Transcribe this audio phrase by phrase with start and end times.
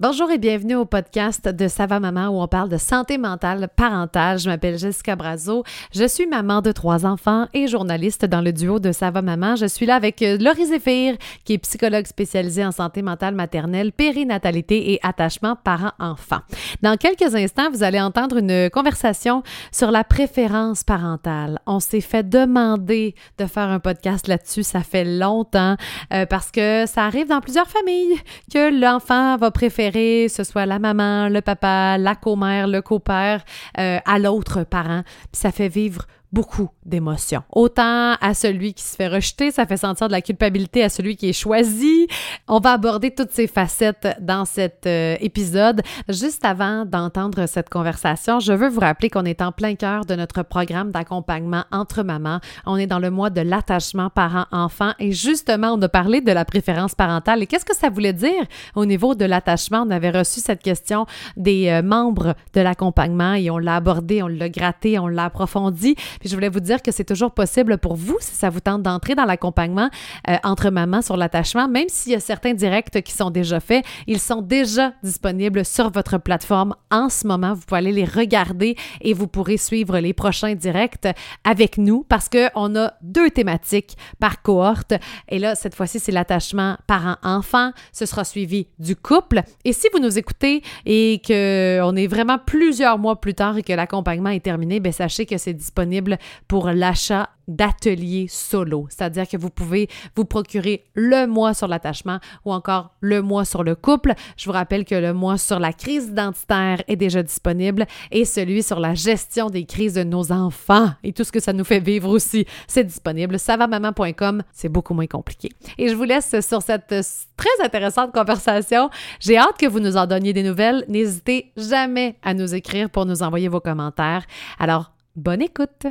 [0.00, 4.38] Bonjour et bienvenue au podcast de Sava Maman où on parle de santé mentale parentale.
[4.38, 5.64] Je m'appelle Jessica Brazo.
[5.92, 9.56] Je suis maman de trois enfants et journaliste dans le duo de Sava Maman.
[9.56, 13.90] Je suis là avec euh, Laurie Zéphir, qui est psychologue spécialisée en santé mentale maternelle,
[13.90, 16.42] périnatalité et attachement parent-enfant.
[16.80, 19.42] Dans quelques instants, vous allez entendre une conversation
[19.72, 21.58] sur la préférence parentale.
[21.66, 24.62] On s'est fait demander de faire un podcast là-dessus.
[24.62, 25.74] Ça fait longtemps
[26.12, 28.16] euh, parce que ça arrive dans plusieurs familles
[28.54, 33.44] que l'enfant va préférer ce soit la maman, le papa, la commère, le copère,
[33.78, 35.02] euh, à l'autre parent.
[35.04, 37.42] Puis ça fait vivre beaucoup d'émotions.
[37.52, 41.16] Autant à celui qui se fait rejeter, ça fait sentir de la culpabilité à celui
[41.16, 42.06] qui est choisi.
[42.46, 45.82] On va aborder toutes ces facettes dans cet euh, épisode.
[46.08, 50.14] Juste avant d'entendre cette conversation, je veux vous rappeler qu'on est en plein cœur de
[50.14, 52.40] notre programme d'accompagnement entre mamans.
[52.66, 56.44] On est dans le mois de l'attachement parent-enfant et justement, on a parlé de la
[56.44, 57.42] préférence parentale.
[57.42, 59.84] Et qu'est-ce que ça voulait dire au niveau de l'attachement?
[59.86, 64.28] On avait reçu cette question des euh, membres de l'accompagnement et on l'a abordé, on
[64.28, 65.96] l'a gratté, on l'a approfondi.
[66.20, 68.82] Puis je voulais vous dire que c'est toujours possible pour vous, si ça vous tente
[68.82, 69.90] d'entrer dans l'accompagnement
[70.28, 73.84] euh, entre mamans sur l'attachement, même s'il y a certains directs qui sont déjà faits,
[74.06, 77.54] ils sont déjà disponibles sur votre plateforme en ce moment.
[77.54, 81.08] Vous pouvez aller les regarder et vous pourrez suivre les prochains directs
[81.44, 84.94] avec nous parce qu'on a deux thématiques par cohorte.
[85.28, 87.72] Et là, cette fois-ci, c'est l'attachement parent-enfant.
[87.92, 89.42] Ce sera suivi du couple.
[89.64, 93.72] Et si vous nous écoutez et qu'on est vraiment plusieurs mois plus tard et que
[93.72, 96.07] l'accompagnement est terminé, bien, sachez que c'est disponible
[96.46, 102.52] pour l'achat d'ateliers solo, c'est-à-dire que vous pouvez vous procurer le mois sur l'attachement ou
[102.52, 104.12] encore le mois sur le couple.
[104.36, 108.62] Je vous rappelle que le mois sur la crise identitaire est déjà disponible et celui
[108.62, 111.80] sur la gestion des crises de nos enfants et tout ce que ça nous fait
[111.80, 113.38] vivre aussi, c'est disponible.
[113.38, 115.48] Savamaman.com, c'est beaucoup moins compliqué.
[115.78, 118.90] Et je vous laisse sur cette très intéressante conversation.
[119.20, 120.84] J'ai hâte que vous nous en donniez des nouvelles.
[120.88, 124.24] N'hésitez jamais à nous écrire pour nous envoyer vos commentaires.
[124.58, 125.86] Alors, Bonne écoute!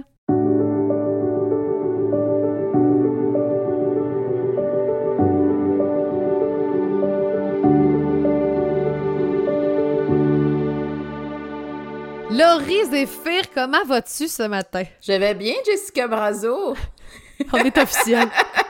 [12.30, 14.84] Laurie Zéphir, comment vas-tu ce matin?
[15.02, 16.76] Je vais bien, Jessica Brazo.
[17.54, 18.28] On est officiel.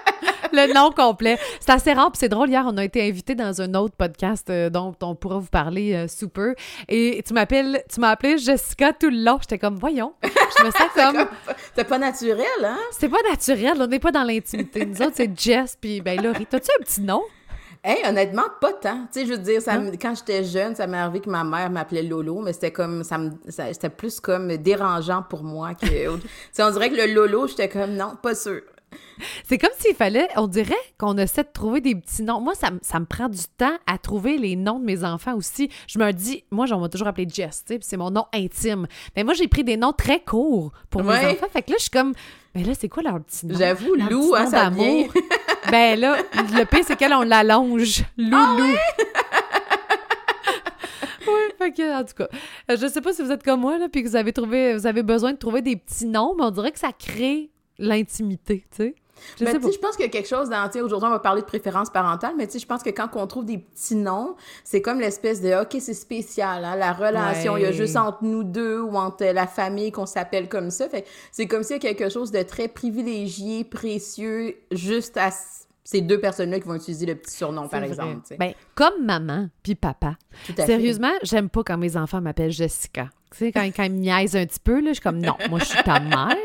[0.54, 1.38] le nom complet.
[1.60, 2.50] C'est assez rare, puis c'est drôle.
[2.50, 5.94] Hier, on a été invité dans un autre podcast euh, dont on pourra vous parler
[5.94, 6.56] euh, sous peu.
[6.88, 9.38] Et tu m'appelles, tu m'as appelé Jessica tout le long.
[9.42, 10.14] J'étais comme, voyons.
[10.24, 11.28] Je me sens comme.
[11.76, 12.78] C'est pas naturel, hein?
[12.92, 13.74] C'est pas naturel.
[13.80, 14.86] On n'est pas dans l'intimité.
[14.86, 16.46] Nous autres, c'est Jess, puis ben Laurie.
[16.46, 17.22] T'as-tu un petit nom?
[17.84, 19.06] Hey, honnêtement, pas tant.
[19.12, 21.70] Tu sais, je veux dire, ça, quand j'étais jeune, ça m'est arrivé que ma mère
[21.70, 25.86] m'appelait Lolo, mais c'était comme, ça, c'était plus comme dérangeant pour moi que.
[26.60, 28.62] on dirait que le Lolo, j'étais comme, non, pas sûr.
[29.48, 32.40] C'est comme s'il fallait, on dirait qu'on essaie de trouver des petits noms.
[32.40, 35.70] Moi, ça, ça, me prend du temps à trouver les noms de mes enfants aussi.
[35.88, 38.88] Je me dis, moi, j'en vais toujours appeler Jess, tu sais, c'est mon nom intime.
[39.16, 41.48] Mais moi, j'ai pris des noms très courts pour mes enfants.
[41.52, 42.14] Fait que là, je suis comme,
[42.56, 43.58] mais là, c'est quoi leur petit nom?
[43.58, 45.08] J'avoue, Lou, hein, ça vient.
[45.72, 48.04] ben là, le pire, c'est qu'elle, on l'allonge.
[48.18, 48.36] Loulou.
[48.36, 48.56] Ah
[51.28, 52.28] oui, fait que, en tout cas,
[52.70, 54.88] je sais pas si vous êtes comme moi, là, puis que vous avez trouvé, vous
[54.88, 58.78] avez besoin de trouver des petits noms, mais on dirait que ça crée l'intimité, tu
[58.78, 58.96] sais.
[59.40, 61.48] Je, ben, je pense qu'il y a quelque chose dans, aujourd'hui on va parler de
[61.48, 65.42] préférence parentale, mais je pense que quand on trouve des petits noms, c'est comme l'espèce
[65.42, 68.96] de, OK, c'est spécial, hein, la relation, il y a juste entre nous deux ou
[68.96, 70.90] entre la famille qu'on s'appelle comme ça.
[70.90, 75.30] Fait c'est comme s'il y a quelque chose de très privilégié, précieux, juste à
[75.84, 78.36] ces deux personnes-là qui vont utiliser le petit surnom, par exemple.
[78.38, 80.18] Ben, comme maman puis papa.
[80.56, 83.10] Sérieusement, j'aime pas quand mes enfants m'appellent Jessica.
[83.32, 85.36] Tu sais, quand, quand ils me niaisent un petit peu, là, je suis comme non,
[85.50, 86.36] moi je suis ta mère,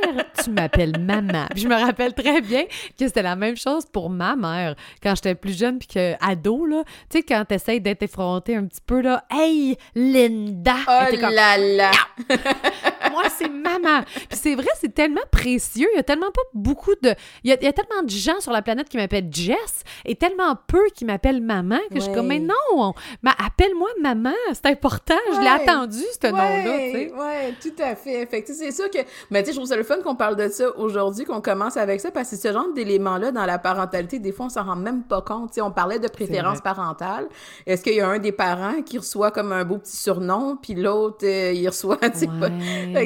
[0.43, 1.47] tu m'appelles maman.
[1.53, 5.15] Puis je me rappelle très bien que c'était la même chose pour ma mère quand
[5.15, 8.81] j'étais plus jeune puis que ado là, tu sais quand t'essayes d'être effrontée un petit
[8.85, 11.91] peu là, hey Linda, oh là là.
[13.13, 14.03] moi c'est maman.
[14.05, 17.15] Puis c'est vrai, c'est tellement précieux, il y a tellement pas beaucoup de
[17.45, 20.85] il y a, tellement de gens sur la planète qui m'appellent Jess et tellement peu
[20.95, 25.41] qui m'appellent maman que je suis comme mais non, mais appelle-moi maman, c'est important, je
[25.41, 27.13] l'ai attendu ce nom-là.
[27.13, 28.27] Oui, tout à fait.
[28.27, 28.99] Fait c'est sûr que.
[29.31, 31.77] Mais tu sais, je trouve ça le fun qu'on parle de ça aujourd'hui, qu'on commence
[31.77, 34.77] avec ça, parce que ce genre d'éléments-là dans la parentalité, des fois, on s'en rend
[34.77, 35.51] même pas compte.
[35.51, 37.29] Tu sais, on parlait de préférence parentale.
[37.67, 40.75] Est-ce qu'il y a un des parents qui reçoit comme un beau petit surnom, puis
[40.75, 42.29] l'autre, euh, il reçoit, tu sais,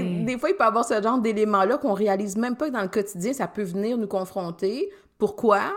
[0.02, 2.82] Des fois, il peut y avoir ce genre d'éléments-là qu'on réalise même pas que dans
[2.82, 4.90] le quotidien, ça peut venir nous confronter.
[5.18, 5.72] Pourquoi?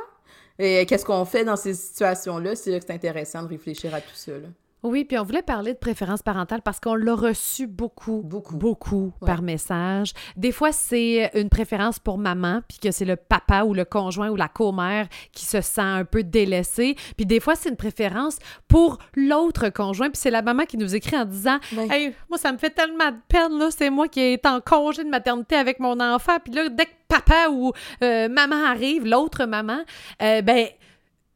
[0.57, 2.56] Et qu'est-ce qu'on fait dans ces situations-là?
[2.56, 4.33] C'est là que c'est intéressant de réfléchir à tout ça.
[4.33, 4.48] Là.
[4.81, 8.56] Oui, puis on voulait parler de préférence parentale parce qu'on l'a reçu beaucoup, Beaucoup.
[8.56, 9.26] beaucoup Ouais.
[9.28, 10.14] par message.
[10.38, 14.30] Des fois, c'est une préférence pour maman, puis que c'est le papa ou le conjoint
[14.30, 16.96] ou la commère qui se sent un peu délaissé.
[17.18, 18.38] Puis des fois, c'est une préférence
[18.70, 21.88] pour l'autre conjoint, puis c'est la maman qui nous écrit en disant Ouais.
[21.90, 23.70] Hey, moi, ça me fait tellement de peine, là.
[23.72, 26.38] C'est moi qui est en congé de maternité avec mon enfant.
[26.44, 29.80] Puis là, dès que papa ou euh, maman arrive, l'autre maman,
[30.22, 30.68] euh, ben,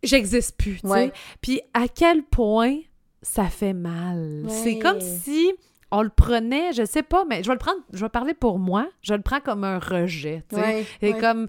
[0.02, 1.12] j'existe plus, tu sais.
[1.42, 2.78] Puis à quel point
[3.24, 4.44] ça fait mal.
[4.44, 4.50] Ouais.
[4.52, 5.52] C'est comme si
[5.92, 8.60] on le prenait, je sais pas, mais je vais le prendre, je vais parler pour
[8.60, 10.62] moi, je le prends comme un rejet, tu sais.
[10.62, 11.20] Ouais, Et ouais.
[11.20, 11.48] comme,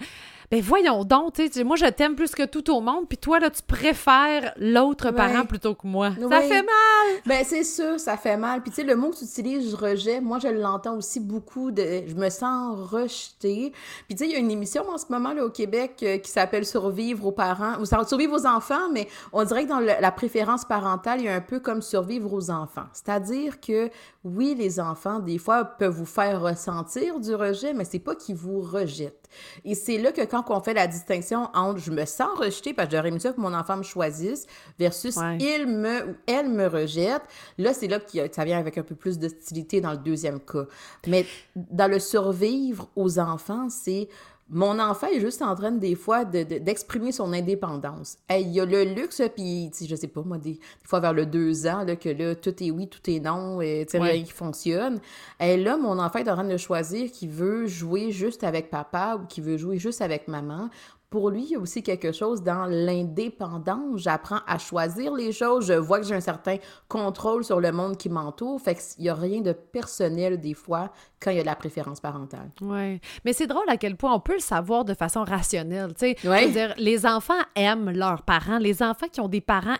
[0.55, 3.41] ben voyons donc, tu sais, moi je t'aime plus que tout au monde, puis toi
[3.41, 5.13] là tu préfères l'autre Ouais.
[5.13, 6.13] parent plutôt que moi.
[6.19, 6.43] Ça Ouais.
[6.49, 7.21] fait mal.
[7.27, 8.63] Ben, c'est sûr, ça fait mal.
[8.63, 12.03] Puis, tu sais, le mot que tu utilises, rejet, moi, je l'entends aussi beaucoup de.
[12.07, 13.73] Je me sens rejetée.
[14.07, 16.19] Puis, tu sais, il y a une émission en ce moment, là, au Québec, euh,
[16.19, 20.01] qui s'appelle Survivre aux parents, ou Survivre aux enfants, mais on dirait que dans le-
[20.01, 22.87] la préférence parentale, il y a un peu comme survivre aux enfants.
[22.93, 23.91] C'est-à-dire que,
[24.25, 28.37] oui, les enfants, des fois, peuvent vous faire ressentir du rejet, mais c'est pas qu'ils
[28.37, 29.24] vous rejettent.
[29.65, 32.89] Et c'est là que quand on fait la distinction entre je me sens rejetée parce
[32.89, 34.47] que j'aurais aimé ça que mon enfant me choisisse
[34.79, 35.39] versus Ouais.
[35.39, 37.23] il me ou elle me rejette,
[37.59, 40.65] là, c'est là que ça vient avec un peu plus d'hostilité dans le deuxième cas.
[41.07, 44.09] Mais dans le survivre aux enfants, c'est
[44.51, 48.19] mon enfant est juste en train, des fois, de- de- d'exprimer son indépendance.
[48.29, 51.13] Hey, Il y a le luxe, puis, je sais pas, moi, des, des fois vers
[51.15, 54.01] le deux ans, là, que là, tout est oui, tout est non, et Ouais.
[54.01, 55.01] rien qui fonctionne.
[55.41, 59.19] Et là, mon enfant est en train de choisir qu'il veut jouer juste avec papa
[59.23, 60.69] ou qu'il veut jouer juste avec maman.
[61.15, 64.01] Pour lui, il y a aussi quelque chose dans l'indépendance.
[64.01, 65.67] J'apprends à choisir les choses.
[65.69, 66.57] Je vois que j'ai un certain
[66.89, 68.61] contrôle sur le monde qui m'entoure.
[68.61, 70.91] Fait qu'il n'y a rien de personnel, des fois,
[71.21, 72.51] quand il y a de la préférence parentale.
[72.61, 73.01] Ouais.
[73.25, 75.95] Mais c'est drôle à quel point on peut le savoir de façon rationnelle.
[75.97, 76.51] Tu sais, Ouais.
[76.51, 78.59] dire, les enfants aiment leurs parents.
[78.59, 79.77] Les enfants qui ont des parents,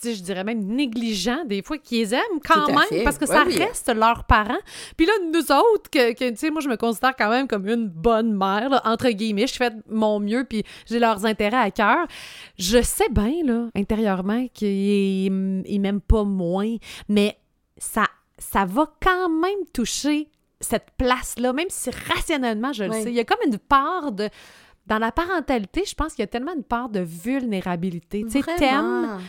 [0.00, 3.04] tu sais, je dirais même négligents, des fois, qui les aiment quand même, fait.
[3.04, 3.58] parce que ça oui.
[3.58, 4.58] reste leurs parents.
[4.96, 7.68] Puis là, nous autres, que, que, tu sais, moi, je me considère quand même comme
[7.68, 9.46] une bonne mère, là, entre guillemets.
[9.46, 12.06] Je fais de mon mieux, puis j'ai leurs intérêts à cœur.
[12.58, 16.76] Je sais bien, là, intérieurement, qu'ils ils m'aiment pas moins,
[17.08, 17.36] mais
[17.76, 18.04] ça,
[18.38, 20.28] ça va quand même toucher
[20.60, 23.04] cette place-là, même si rationnellement, je le sais.
[23.10, 24.28] Il y a comme une part de...
[24.86, 28.24] Dans la parentalité, je pense qu'il y a tellement une part de vulnérabilité.
[28.24, 29.20] Tu sais, t'aimes.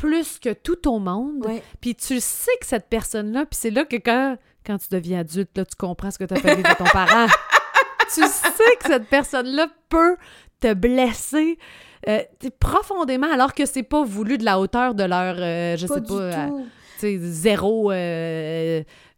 [0.00, 1.46] Plus que tout au monde,
[1.82, 5.50] puis tu sais que cette personne-là, puis c'est là que quand, quand tu deviens adulte,
[5.54, 7.26] là, tu comprends ce que tu as fait à ton parent.
[8.14, 10.16] tu sais que cette personne-là peut
[10.58, 11.58] te blesser
[12.08, 12.22] euh,
[12.58, 16.00] profondément alors que c'est pas voulu de la hauteur de leur, euh, je Pas sais
[16.00, 17.92] pas, euh, zéro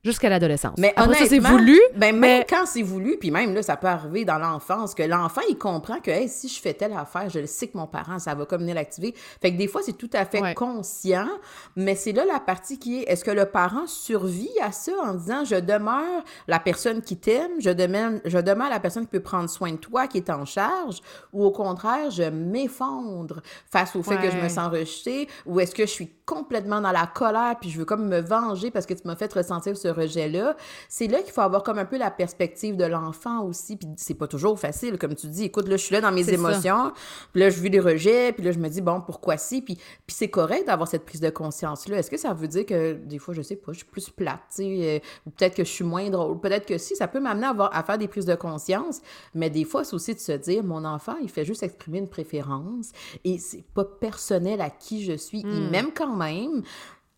[0.04, 0.74] jusqu'à l'adolescence.
[0.78, 3.62] Mais Après ça, c'est honnêtement, voulu, Ben, même mais- quand c'est voulu, puis même là,
[3.62, 6.92] ça peut arriver dans l'enfance, que l'enfant, il comprend que hey, si je fais telle
[6.92, 9.14] affaire, je le sais que mon parent, ça va comme venir l'activer.
[9.40, 10.54] Fait que des fois, c'est tout à fait Ouais.
[10.54, 11.28] conscient,
[11.76, 15.14] mais c'est là la partie qui est, est-ce que le parent survit à ça en
[15.14, 19.20] disant, je demeure la personne qui t'aime, je demeure, je demeure la personne qui peut
[19.20, 21.00] prendre soin de toi, qui est en charge,
[21.32, 23.40] ou au contraire, je m'effondre
[23.70, 26.90] face au fait que je me sens rejetée, ou est-ce que je suis complètement dans
[26.92, 29.91] la colère, puis je veux comme me venger parce que tu m'as fait ressentir ce
[29.92, 30.56] rejet-là.
[30.88, 34.14] C'est là qu'il faut avoir comme un peu la perspective de l'enfant aussi, puis c'est
[34.14, 35.44] pas toujours facile, comme tu dis.
[35.44, 36.92] Écoute, là, je suis là dans mes émotions,
[37.32, 39.62] puis là, je vis des rejets, puis là, je me dis, bon, pourquoi si?
[39.62, 41.98] Puis, puis c'est correct d'avoir cette prise de conscience-là.
[41.98, 44.40] Est-ce que ça veut dire que des fois, je sais pas, je suis plus plate,
[44.54, 47.20] tu sais, euh, ou peut-être que je suis moins drôle, peut-être que si, ça peut
[47.20, 49.00] m'amener à, avoir- à faire des prises de conscience,
[49.34, 52.08] mais des fois, c'est aussi de se dire, mon enfant, il fait juste exprimer une
[52.08, 52.90] préférence,
[53.24, 55.40] et c'est pas personnel à qui je suis.
[55.40, 56.62] Il m'aime quand même,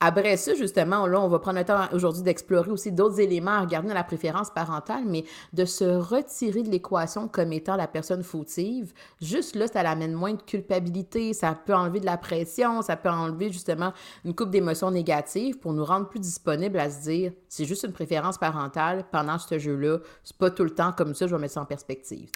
[0.00, 3.60] après ça, justement, là, on va prendre le temps aujourd'hui d'explorer aussi d'autres éléments à
[3.60, 8.22] regarder dans la préférence parentale, mais de se retirer de l'équation comme étant la personne
[8.22, 8.92] fautive.
[9.22, 13.08] Juste là, ça l'amène moins de culpabilité, ça peut enlever de la pression, ça peut
[13.08, 13.92] enlever justement
[14.24, 17.92] une coupe d'émotions négatives pour nous rendre plus disponibles à se dire c'est juste une
[17.92, 19.98] préférence parentale pendant ce jeu-là.
[20.22, 22.28] C'est pas tout le temps comme ça, je vais mettre ça en perspective.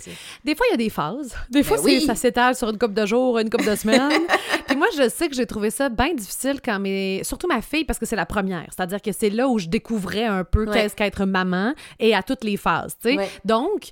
[0.44, 1.34] Des fois, il y a des phases.
[1.50, 2.00] Des fois, Ben oui.
[2.06, 4.22] ça s'étale sur une couple de jours, une couple de semaines.
[4.78, 7.22] Moi, je sais que j'ai trouvé ça bien difficile quand mes...
[7.24, 8.66] Surtout ma fille, parce que c'est la première.
[8.74, 10.72] C'est-à-dire que c'est là où je découvrais un peu Ouais.
[10.72, 13.16] qu'est-ce qu'être maman et à toutes les phases, tu sais.
[13.16, 13.28] Ouais.
[13.44, 13.90] Donc...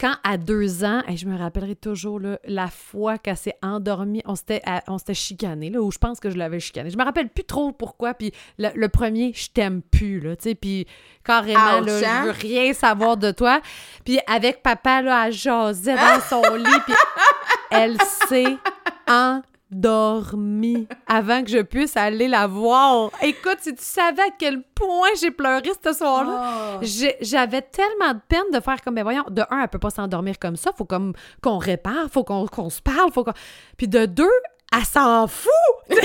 [0.00, 4.20] Quand à deux ans, et je me rappellerai toujours là, la fois qu'elle s'est endormie,
[4.26, 6.90] on s'était, à- on s'était chicané, là, ou je pense que je l'avais chicané.
[6.90, 10.42] Je me rappelle plus trop pourquoi, puis le, le premier, je t'aime plus, là, tu
[10.42, 10.88] sais, puis
[11.24, 12.20] carrément, Ouch, là, hein?
[12.22, 13.60] je veux rien savoir de toi.
[14.04, 16.94] Puis avec papa, là, elle jasait dans son lit, puis
[17.70, 17.96] elle
[18.28, 18.56] s'est
[19.72, 23.10] endormie avant que je puisse aller la voir.
[23.22, 26.78] Écoute, si tu savais à quel point j'ai pleuré ce soir-là, Oh.
[26.82, 29.90] j'ai- j'avais tellement de peine de faire comme, ben voyons, de un, elle peut pas
[29.90, 33.32] s'endormir comme ça, faut comme qu'on répare, faut qu'on qu'on se parle, faut qu'on...
[33.76, 34.30] Puis de deux,
[34.72, 35.50] elle s'en fout!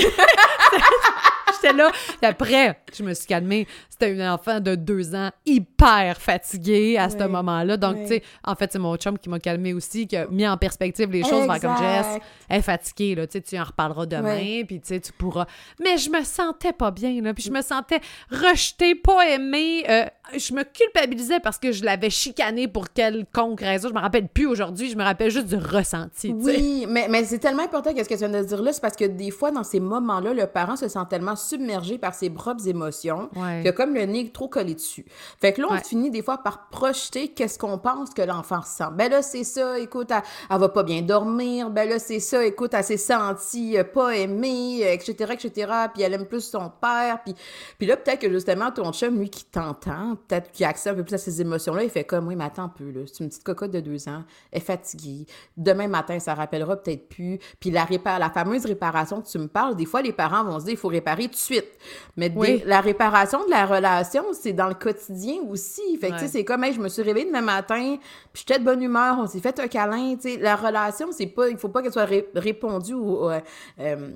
[1.54, 1.90] J'étais là.
[2.22, 3.66] Après, je me suis calmée.
[3.88, 7.76] C'était une enfant de deux ans hyper fatiguée à ce moment-là.
[7.76, 10.46] Donc, tu sais, en fait, c'est mon chum qui m'a calmée aussi, qui a mis
[10.46, 11.46] en perspective les choses.
[11.60, 12.18] comme Jess,
[12.48, 13.26] elle est fatiguée, là.
[13.26, 15.46] Tu sais, tu en reparleras demain, puis tu sais, tu pourras.
[15.80, 17.34] Mais je me sentais pas bien, là.
[17.34, 19.84] Puis je me sentais rejetée, pas aimée.
[19.88, 20.04] Euh,
[20.36, 23.88] je me culpabilisais parce que je l'avais chicanée pour quelconque raison.
[23.88, 24.90] Je me rappelle plus aujourd'hui.
[24.90, 26.32] Je me rappelle juste du ressenti.
[26.32, 28.72] Oui, mais, mais c'est tellement important qu'est-ce que tu viens de dire là.
[28.72, 32.14] C'est parce que des fois, dans ces moments-là, le parent se sent tellement submergé par
[32.14, 35.04] ses propres émotions que comme le nez trop collé dessus.
[35.40, 38.84] Fait que là, on finit des fois par projeter qu'est-ce qu'on pense que l'enfant sent.
[38.94, 41.70] Ben là, c'est ça, écoute, elle, va pas bien dormir.
[41.70, 45.72] Ben là, c'est ça, écoute, elle s'est sentie euh, pas aimée, etc., etc.
[45.92, 47.22] Puis elle aime plus son père.
[47.24, 47.34] Puis,
[47.78, 51.04] puis là, peut-être que justement, ton chum, lui, qui t'entend, peut-être qu'il accède un peu
[51.04, 53.28] plus à ces émotions-là, il fait comme, oui, mais attends un peu, là, c'est une
[53.28, 55.26] petite cocotte de deux ans, elle est fatiguée.
[55.56, 57.38] Demain matin, ça rappellera peut-être plus.
[57.60, 60.58] Puis la, répar la fameuse réparation que tu me parles, des fois, les parents vont
[60.58, 61.68] se dire, il faut réparer de suite.
[62.16, 62.30] Mais
[62.66, 65.96] la réparation de la relation, c'est dans le quotidien aussi.
[66.00, 67.96] Fait que, c'est comme, je me suis réveillée demain matin,
[68.32, 70.36] puis j'étais de bonne humeur, on s'est fait un câlin, tu sais.
[70.36, 73.40] La relation, c'est pas, il faut pas qu'elle soit répondue ou, euh,
[73.80, 74.10] euh,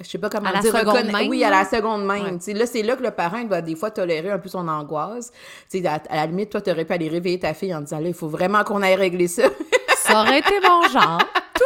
[0.00, 0.72] je sais pas comment à dire.
[0.72, 2.38] La seconde main, oui, à la seconde main.
[2.40, 5.32] sais Là, c'est là que le parent doit des fois tolérer un peu son angoisse.
[5.84, 8.08] à, à la limite, toi, tu aurais pu aller réveiller ta fille en disant, là,
[8.08, 9.44] il faut vraiment qu'on aille régler ça.
[9.96, 11.20] ça aurait été mon genre.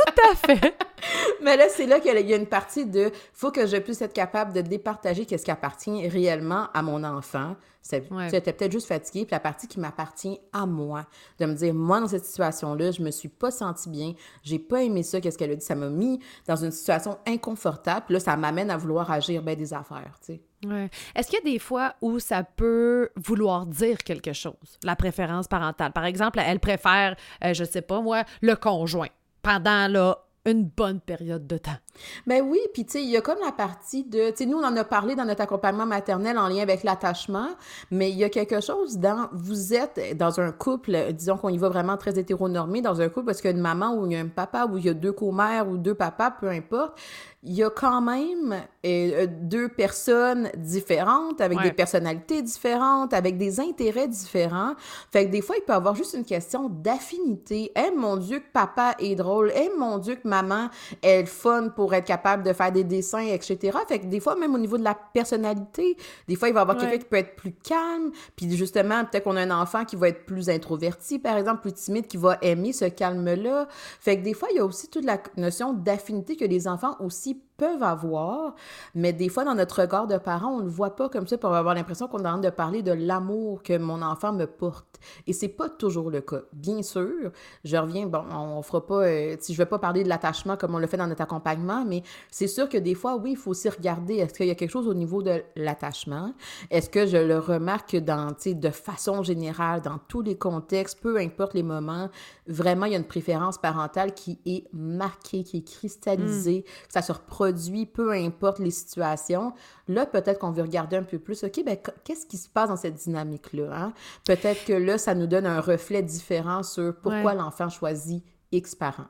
[0.04, 0.74] Tout à fait.
[1.42, 4.12] Mais là, c'est là qu'il y a une partie de faut que je puisse être
[4.12, 7.56] capable de départager qu'est-ce qui appartient réellement à mon enfant.
[7.88, 7.96] Tu
[8.34, 11.06] étais peut-être juste fatigué, puis la partie qui m'appartient à moi,
[11.38, 14.82] de me dire, moi, dans cette situation-là, je me suis pas sentie bien, j'ai pas
[14.82, 18.20] aimé ça, qu'est-ce qu'elle a dit, ça m'a mis dans une situation inconfortable, puis là,
[18.20, 20.40] ça m'amène à vouloir agir bien des affaires, tu sais.
[20.66, 20.90] Ouais.
[21.14, 25.46] Est-ce qu'il y a des fois où ça peut vouloir dire quelque chose, la préférence
[25.46, 25.92] parentale?
[25.92, 29.10] Par exemple, elle préfère, euh, je sais pas moi, le conjoint
[29.46, 31.78] pendant là, une bonne période de temps.
[32.26, 34.58] Ben oui, puis tu sais, il y a comme la partie de, tu sais, nous
[34.58, 37.48] on en a parlé dans notre accompagnement maternel en lien avec l'attachement,
[37.90, 41.58] mais il y a quelque chose dans, vous êtes dans un couple, disons qu'on y
[41.58, 44.12] va vraiment très hétéronormé, dans un couple parce qu'il y a une maman ou il
[44.12, 46.98] y a un papa ou il y a deux commères ou deux papas, peu importe,
[47.46, 53.38] il y a quand même euh, euh, deux personnes différentes, avec des personnalités différentes, avec
[53.38, 54.74] des intérêts différents.
[55.12, 57.70] Fait que des fois, il peut y avoir juste une question d'affinité.
[57.76, 59.52] Eh mon Dieu, que papa est drôle.
[59.54, 60.68] Eh mon Dieu, que maman
[61.02, 63.78] est fun pour être capable de faire des dessins, etc.
[63.88, 65.96] Fait que des fois, même au niveau de la personnalité,
[66.28, 68.10] des fois, il va y avoir quelqu'un qui peut être plus calme.
[68.36, 71.72] Puis justement, peut-être qu'on a un enfant qui va être plus introverti, par exemple, plus
[71.72, 73.68] timide, qui va aimer ce calme-là.
[74.00, 76.96] Fait que des fois, il y a aussi toute la notion d'affinité que les enfants
[77.00, 78.54] aussi peuvent avoir,
[78.94, 81.38] mais des fois, dans notre regard de parents, on ne le voit pas comme ça,
[81.38, 84.46] pour avoir l'impression qu'on est en train de parler de l'amour que mon enfant me
[84.46, 85.00] porte.
[85.26, 86.42] Et c'est pas toujours le cas.
[86.52, 87.30] Bien sûr,
[87.64, 90.74] je reviens, bon, on fera pas, euh, si je vais pas parler de l'attachement comme
[90.74, 93.50] on le fait dans notre accompagnement, mais c'est sûr que des fois, oui, il faut
[93.50, 96.32] aussi regarder, est-ce qu'il y a quelque chose au niveau de l'attachement?
[96.70, 101.54] Est-ce que je le remarque dans, de façon générale, dans tous les contextes, peu importe
[101.54, 102.08] les moments,
[102.46, 106.70] vraiment, il y a une préférence parentale qui est marquée, qui est cristallisée, mm.
[106.88, 107.45] ça se reproduit,
[107.86, 109.52] peu importe les situations.
[109.88, 112.76] Là, peut-être qu'on veut regarder un peu plus, OK, ben, qu'est-ce qui se passe dans
[112.76, 113.70] cette dynamique-là?
[113.72, 113.92] Hein?
[114.24, 119.08] Peut-être que là, ça nous donne un reflet différent sur pourquoi l'enfant choisit X parents.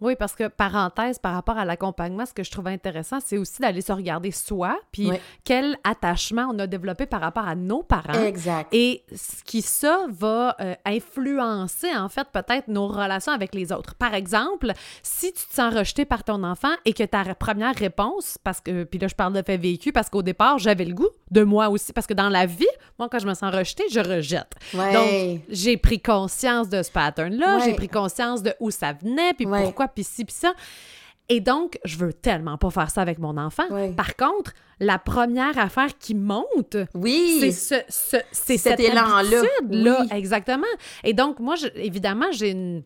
[0.00, 3.62] Oui, parce que, parenthèse, par rapport à l'accompagnement, ce que je trouve intéressant, c'est aussi
[3.62, 5.10] d'aller se regarder soi, puis
[5.44, 8.12] quel attachement on a développé par rapport à nos parents.
[8.12, 8.68] Exact.
[8.72, 13.94] Et ce qui, ça, va euh, influencer, en fait, peut-être nos relations avec les autres.
[13.94, 14.72] Par exemple,
[15.02, 18.84] si tu te sens rejeté par ton enfant et que ta première réponse, parce que,
[18.84, 21.68] puis là, je parle de fait vécu, parce qu'au départ, j'avais le goût de moi
[21.70, 22.66] aussi, parce que dans la vie,
[22.98, 24.52] moi, quand je me sens rejetée, je rejette.
[24.74, 29.46] Donc, j'ai pris conscience de ce pattern-là, j'ai pris conscience de où ça venait, puis
[29.46, 30.54] pourquoi puis ci, puis ça.
[31.28, 33.64] Et donc, je veux tellement pas faire ça avec mon enfant.
[33.96, 37.38] Par contre, la première affaire qui monte, oui.
[37.40, 39.42] c'est ce, ce c'est cet élan-là.
[39.70, 40.66] Là, exactement.
[41.02, 42.84] Et donc, moi, évidemment, j'ai une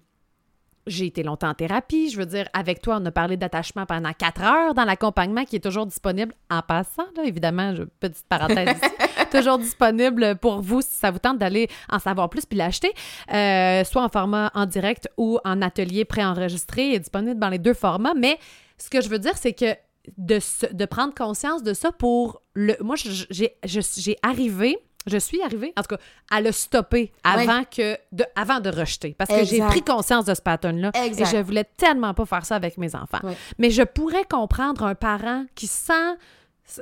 [0.86, 2.10] j'ai été longtemps en thérapie.
[2.10, 5.56] Je veux dire, avec toi, on a parlé d'attachement pendant quatre heures dans l'accompagnement qui
[5.56, 7.06] est toujours disponible en passant.
[7.16, 8.90] Là, évidemment, je, petite parenthèse ici,
[9.30, 12.92] toujours disponible pour vous si ça vous tente d'aller en savoir plus puis l'acheter,
[13.32, 16.88] euh, soit en format en direct ou en atelier préenregistré.
[16.88, 18.14] Il est disponible dans les deux formats.
[18.14, 18.38] Mais
[18.78, 19.74] ce que je veux dire, c'est que
[20.18, 20.38] de,
[20.72, 22.76] de prendre conscience de ça pour le.
[22.80, 28.24] Moi, j'ai arrivé je suis arrivée, en tout cas, à le stopper avant, que de,
[28.36, 29.14] avant de rejeter.
[29.16, 30.92] Parce que j'ai pris conscience de ce pattern-là.
[30.94, 33.20] Et je voulais tellement pas faire ça avec mes enfants.
[33.58, 36.16] Mais je pourrais comprendre un parent qui sent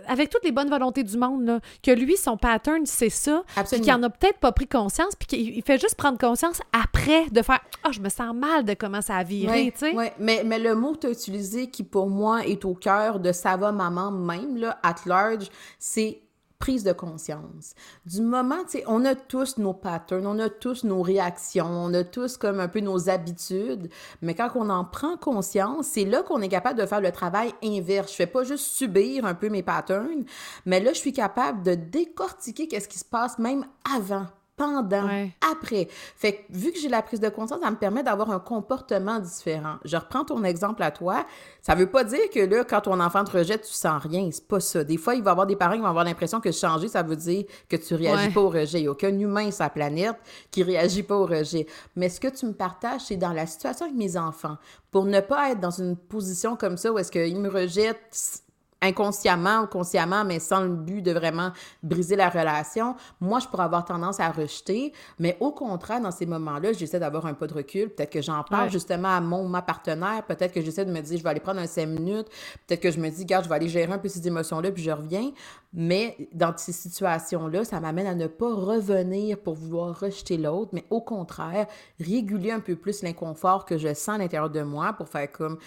[0.07, 3.80] avec toutes les bonnes volontés du monde, là, que lui, son pattern, c'est ça, puis
[3.80, 7.42] qu'il en a peut-être pas pris conscience, puis qu'il fait juste prendre conscience après de
[7.42, 9.92] faire «Ah, je me sens mal de comment ça a viré, tu sais.
[9.95, 13.21] Oui, mais, mais le mot que tu as utilisé qui, pour moi, est au cœur
[13.21, 16.21] de «ça va, maman» même, là, at large, c'est
[16.58, 17.74] prise de conscience.
[18.04, 21.94] Du moment, tu sais, on a tous nos patterns, on a tous nos réactions, on
[21.94, 23.88] a tous comme un peu nos habitudes,
[24.22, 27.52] mais quand on en prend conscience, c'est là qu'on est capable de faire le travail
[27.62, 28.10] inverse.
[28.10, 30.24] Je fais pas juste subir un peu mes patterns,
[30.66, 34.26] mais là, je suis capable de décortiquer qu'est-ce qui se passe même avant
[34.58, 35.08] pendant,
[35.52, 35.88] après.
[36.16, 39.18] Fait que vu que j'ai la prise de conscience, ça me permet d'avoir un comportement
[39.20, 39.76] différent.
[39.84, 41.24] Je reprends ton exemple à toi.
[41.62, 44.28] Ça veut pas dire que là, quand ton enfant te rejette, tu sens rien.
[44.32, 44.84] C'est pas ça.
[44.84, 47.02] Des fois, il va y avoir des parents qui vont avoir l'impression que changer, ça
[47.02, 48.78] veut dire que tu réagis pas au rejet.
[48.78, 50.16] Il n'y a aucun humain sur la planète
[50.50, 51.66] qui réagit pas au rejet.
[51.96, 54.56] Mais ce que tu me partages, c'est dans la situation avec mes enfants.
[54.90, 58.42] Pour ne pas être dans une position comme ça où est-ce qu'ils me rejettent
[58.80, 61.50] inconsciemment ou consciemment, mais sans le but de vraiment
[61.82, 64.92] briser la relation, moi, je pourrais avoir tendance à rejeter.
[65.18, 67.90] Mais au contraire, dans ces moments-là, j'essaie d'avoir un peu de recul.
[67.90, 70.23] Peut-être que j'en parle justement à mon ma partenaire.
[70.26, 72.28] Peut-être que j'essaie de me dire, je vais aller prendre un cinq minutes.
[72.66, 74.82] Peut-être que je me dis, regarde, je vais aller gérer un peu ces émotions-là, puis
[74.82, 75.32] je reviens.
[75.73, 80.85] Mais dans ces situations-là, ça m'amène à ne pas revenir pour vouloir rejeter l'autre, mais
[80.90, 81.66] au contraire,
[82.00, 85.58] réguler un peu plus l'inconfort que je sens à l'intérieur de moi pour faire comme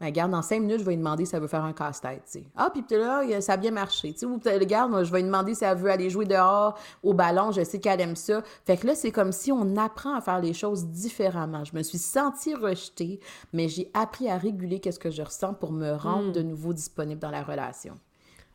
[0.00, 2.38] ben, regarde, dans cinq minutes, je vais lui demander si elle veut faire un casse-tête.
[2.56, 4.26] Ah, puis là, ça a bien marché, tu sais.
[4.26, 7.64] Ou regarde, je vais lui demander si elle veut aller jouer dehors au ballon, je
[7.64, 8.42] sais qu'elle aime ça.
[8.64, 11.64] Fait que là, c'est comme si on apprend à faire les choses différemment.
[11.64, 13.20] Je me suis sentie rejetée,
[13.52, 16.32] mais j'ai appris à réguler qu'est-ce que je ressens pour me rendre hmm.
[16.32, 17.98] de nouveau disponible dans la relation.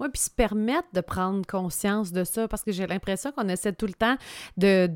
[0.10, 3.88] Puis se permettre de prendre conscience de ça, parce que j'ai l'impression qu'on essaie tout
[3.88, 4.16] le temps
[4.58, 4.88] de,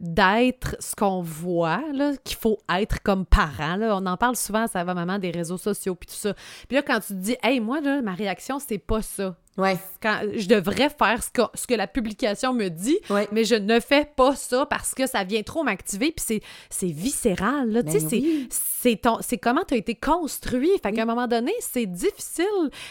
[0.00, 1.82] d'être ce qu'on voit,
[2.24, 3.78] qu'il faut être comme parent.
[3.80, 6.34] On en parle souvent, ça va maman, des réseaux sociaux, puis tout ça.
[6.68, 9.36] Puis là, quand tu te dis, hey, moi, là, ma réaction, c'est pas ça.
[9.58, 9.76] Ouais.
[10.00, 12.98] Quand je devrais faire ce que, ce que la publication me dit,
[13.32, 17.70] mais je ne fais pas ça parce que ça vient trop m'activer, puis c'est viscéral.
[17.70, 18.48] Là, ben c'est
[19.20, 20.70] c'est comment tu as été construit.
[20.82, 22.44] Fait qu'à un moment donné, c'est difficile.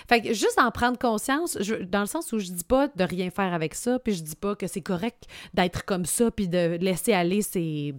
[0.09, 3.03] Fait que juste en prendre conscience, je, dans le sens où je dis pas de
[3.03, 6.49] rien faire avec ça, puis je dis pas que c'est correct d'être comme ça, puis
[6.49, 7.95] de laisser aller ses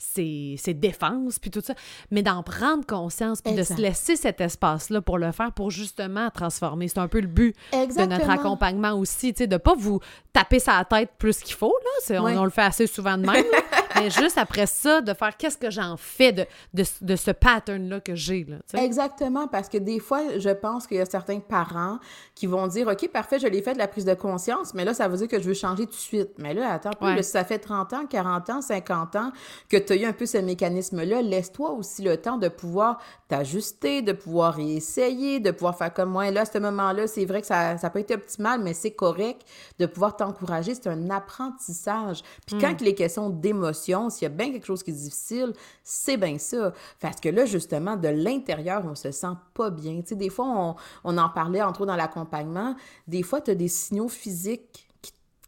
[0.00, 1.74] ses, défenses, puis tout ça,
[2.10, 6.30] mais d'en prendre conscience, puis de se laisser cet espace-là pour le faire, pour justement
[6.30, 6.88] transformer.
[6.88, 10.00] C'est un peu le but de notre accompagnement aussi, tu sais, de pas vous
[10.32, 11.74] taper sa tête plus qu'il faut,
[12.08, 13.44] là, on, le fait assez souvent de même,
[14.00, 18.14] mais juste après ça, de faire qu'est-ce que j'en fais de, de, ce pattern-là que
[18.14, 21.98] j'ai, Exactement, parce que des fois, je pense qu'il y a certains parents
[22.34, 24.94] qui vont dire, OK, parfait, je l'ai fait de la prise de conscience, mais là,
[24.94, 26.30] ça veut dire que je veux changer tout de suite.
[26.38, 26.90] Mais là, attends,
[27.22, 29.32] ça fait 30 ans, 40 ans, 50 ans
[29.68, 32.98] que tu as eu un peu ce mécanisme-là, laisse-toi aussi le temps de pouvoir
[33.28, 36.30] t'ajuster, de pouvoir réessayer, de pouvoir faire comme moi.
[36.30, 39.42] là, à ce moment-là, c'est vrai que ça n'a pas été optimal, mais c'est correct
[39.78, 40.74] de pouvoir t'encourager.
[40.74, 42.22] C'est un apprentissage.
[42.46, 42.78] Puis quand hmm.
[42.80, 46.38] il est question d'émotion, s'il y a bien quelque chose qui est difficile, c'est bien
[46.38, 46.72] ça.
[47.00, 50.00] Parce que là, justement, de l'intérieur, on se sent pas bien.
[50.02, 50.74] Tu sais, des fois, on,
[51.04, 52.74] on en parlait, entre autres, dans l'accompagnement.
[53.06, 54.86] Des fois, tu as des signaux physiques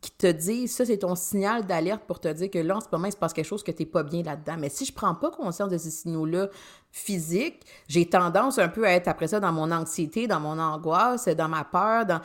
[0.02, 2.86] qui te disent, ça, c'est ton signal d'alerte pour te dire que là, en ce
[2.90, 4.56] moment, il se passe quelque chose que tu n'es pas bien là-dedans.
[4.58, 6.48] Mais si je prends pas conscience de ces signaux-là
[6.90, 11.28] physiques, j'ai tendance un peu à être après ça dans mon anxiété, dans mon angoisse,
[11.28, 12.20] dans ma peur, dans...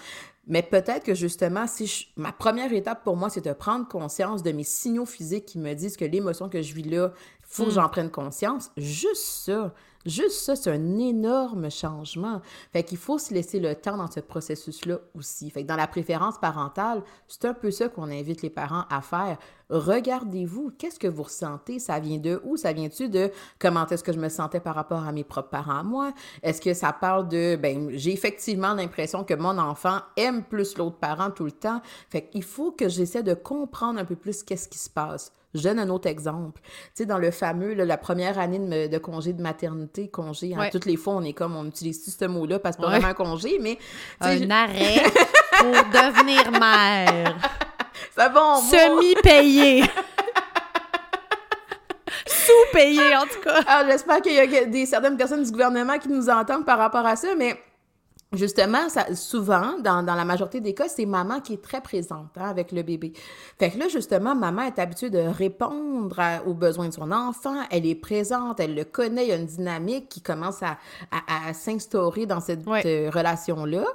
[0.48, 4.52] Mais peut-être que justement, si ma première étape pour moi, c'est de prendre conscience de
[4.52, 7.74] mes signaux physiques qui me disent que l'émotion que je vis là, faut que hmm.
[7.74, 8.72] j'en prenne conscience.
[8.78, 9.74] Juste ça.
[10.08, 12.42] Juste ça, c'est un énorme changement.
[12.72, 15.50] Fait qu'il faut se laisser le temps dans ce processus-là aussi.
[15.50, 19.02] Fait que dans la préférence parentale, c'est un peu ça qu'on invite les parents à
[19.02, 19.38] faire.
[19.70, 21.80] Regardez-vous, qu'est-ce que vous ressentez?
[21.80, 22.56] Ça vient de où?
[22.56, 25.84] Ça vient-tu de comment est-ce que je me sentais par rapport à mes propres parents
[25.84, 26.14] moi?
[26.42, 30.98] Est-ce que ça parle de, ben, j'ai effectivement l'impression que mon enfant aime plus l'autre
[30.98, 31.82] parent tout le temps.
[32.10, 35.34] Fait qu'il faut que j'essaie de comprendre un peu plus qu'est-ce qui se passe.
[35.54, 36.62] Je donne un autre exemple.
[36.62, 40.86] Tu sais, dans le fameux, la première année de, congé de maternité, congé, hein, toutes
[40.86, 42.60] les fois, on est comme, on utilise ce mot-là?
[42.60, 43.78] Parce que c'est pas vraiment un congé, mais...
[44.20, 45.04] Un arrêt
[45.58, 47.38] pour devenir mère.
[48.16, 49.84] Ça va, Semi-payé.
[52.26, 53.62] Sous-payé, en tout cas.
[53.68, 57.06] Alors, j'espère qu'il y a des, certaines personnes du gouvernement qui nous entendent par rapport
[57.06, 57.58] à ça, mais
[58.34, 62.28] Justement, ça, souvent, dans, dans, la majorité des cas, c'est maman qui est très présente
[62.36, 63.14] hein, avec le bébé.
[63.58, 67.56] Fait que là, justement, maman est habituée de répondre aux besoins de son enfant.
[67.72, 69.28] Elle est présente, elle le connaît.
[69.28, 70.78] Il y a une dynamique qui commence à,
[71.10, 73.86] à, à s'instaurer dans cette euh, relation-là.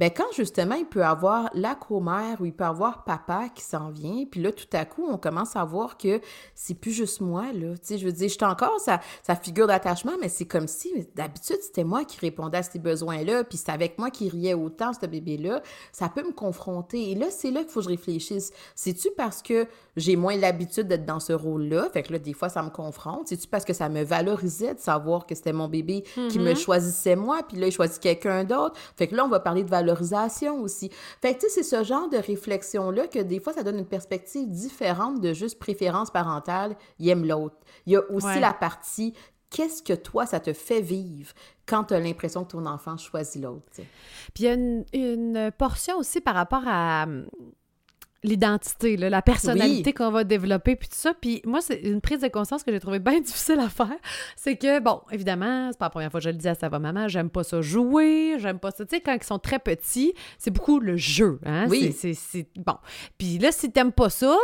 [0.00, 3.90] Ben quand justement il peut avoir la commère ou il peut avoir papa qui s'en
[3.90, 6.22] vient, puis là tout à coup on commence à voir que
[6.54, 9.66] c'est plus juste moi là, tu sais, je veux dire, j'étais encore sa, sa figure
[9.66, 13.72] d'attachement, mais c'est comme si d'habitude c'était moi qui répondais à ces besoins-là, puis c'est
[13.72, 17.10] avec moi qui riait autant ce bébé-là, ça peut me confronter.
[17.10, 18.52] Et là c'est là qu'il faut que je réfléchisse.
[18.74, 19.66] C'est-tu parce que
[20.00, 23.28] j'ai moins l'habitude d'être dans ce rôle-là, fait que là des fois ça me confronte.
[23.28, 26.56] C'est-tu parce que ça me valorisait de savoir que c'était mon bébé qui me mm-hmm.
[26.56, 28.78] choisissait moi, puis là il choisit quelqu'un d'autre?
[28.96, 30.90] Fait que là on va parler de valorisation aussi.
[31.20, 33.86] Fait que tu sais c'est ce genre de réflexion-là que des fois ça donne une
[33.86, 37.56] perspective différente de juste préférence parentale, il aime l'autre.
[37.86, 39.14] Il y a aussi la partie
[39.50, 41.32] qu'est-ce que toi, ça te fait vivre
[41.66, 43.66] quand tu as l'impression que ton enfant choisit l'autre?
[43.72, 43.84] Puis
[44.38, 47.06] il y a une, portion aussi par rapport à
[48.22, 51.14] l'identité, la personnalité qu'on va développer, puis tout ça.
[51.18, 53.96] Puis moi, c'est une prise de conscience que j'ai trouvé bien difficile à faire.
[54.36, 56.68] C'est que, bon, évidemment, c'est pas la première fois que je le dis à sa
[56.68, 58.84] maman, j'aime pas ça jouer, j'aime pas ça.
[58.84, 61.66] Tu sais, quand ils sont très petits, c'est beaucoup le jeu, hein?
[61.68, 61.92] Oui.
[61.92, 62.76] C'est bon.
[63.18, 64.36] Puis là, si t'aimes pas ça,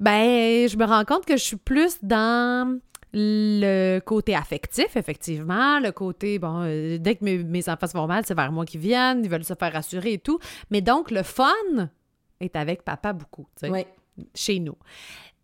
[0.00, 2.78] ben, je me rends compte que je suis plus dans
[3.12, 8.06] le côté affectif, effectivement, le côté, bon, euh, dès que mes, mes enfants se vont
[8.06, 10.38] mal, c'est vers moi qu'ils viennent, ils veulent se faire rassurer et tout.
[10.70, 11.54] Mais donc, le fun,
[12.40, 13.86] est avec papa beaucoup, tu sais,
[14.34, 14.76] chez nous.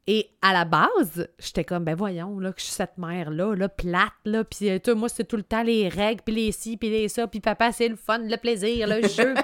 [0.06, 3.68] Et à la base, j'étais comme, ben voyons, là, que je suis cette mère-là, là,
[3.68, 6.90] plate, là, puis euh, moi, c'est tout le temps les règles, puis les ci, puis
[6.90, 9.34] les ça, puis papa, c'est le fun, le plaisir, le jeu.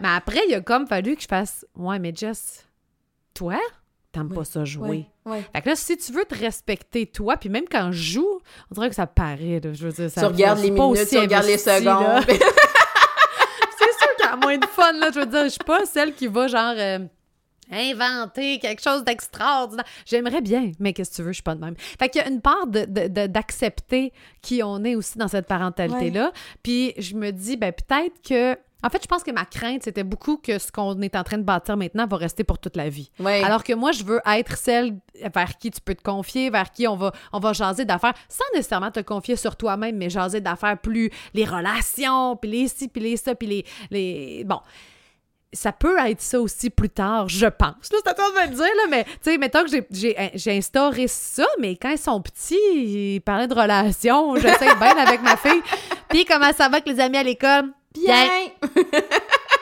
[0.00, 2.66] mais après, il a comme fallu que je fasse, ouais, mais Jess,
[3.34, 3.58] toi,
[4.10, 5.06] t'aimes pas ça jouer.
[5.52, 8.74] Fait que là, si tu veux te respecter toi, puis même quand je joue, on
[8.74, 11.58] dirait que ça paraît, je veux dire, ça Tu regardes les minutes, tu regardes les
[11.58, 12.24] secondes.
[14.30, 15.10] à moins de fun, là.
[15.12, 16.98] Je veux dire, je suis pas celle qui va, genre, euh,
[17.70, 19.84] inventer quelque chose d'extraordinaire.
[20.04, 21.76] J'aimerais bien, mais qu'est-ce que tu veux, je suis pas de même.
[21.76, 26.32] Fait qu'il y a une part d'accepter de, qui on est aussi dans cette parentalité-là.
[26.62, 30.04] Puis je me dis, ben peut-être que en fait, je pense que ma crainte, c'était
[30.04, 32.88] beaucoup que ce qu'on est en train de bâtir maintenant va rester pour toute la
[32.88, 33.10] vie.
[33.44, 34.98] Alors que moi, je veux être celle
[35.34, 38.44] vers qui tu peux te confier, vers qui on va, on va jaser d'affaires, sans
[38.54, 43.02] nécessairement te confier sur toi-même, mais jaser d'affaires plus les relations, puis les ci, puis
[43.02, 44.44] les ça, puis les, les...
[44.44, 44.60] Bon
[45.52, 47.74] ça peut être ça aussi plus tard, je pense.
[47.82, 51.08] c'est à toi de me le dire, là, mais tu sais, mettons que j'ai instauré
[51.08, 55.62] ça, mais quand ils sont petits, ils parlaient de relations, j'essaie bien avec ma fille.
[56.08, 57.72] Puis comment ça va avec les amis à l'école?
[57.94, 58.48] Bien!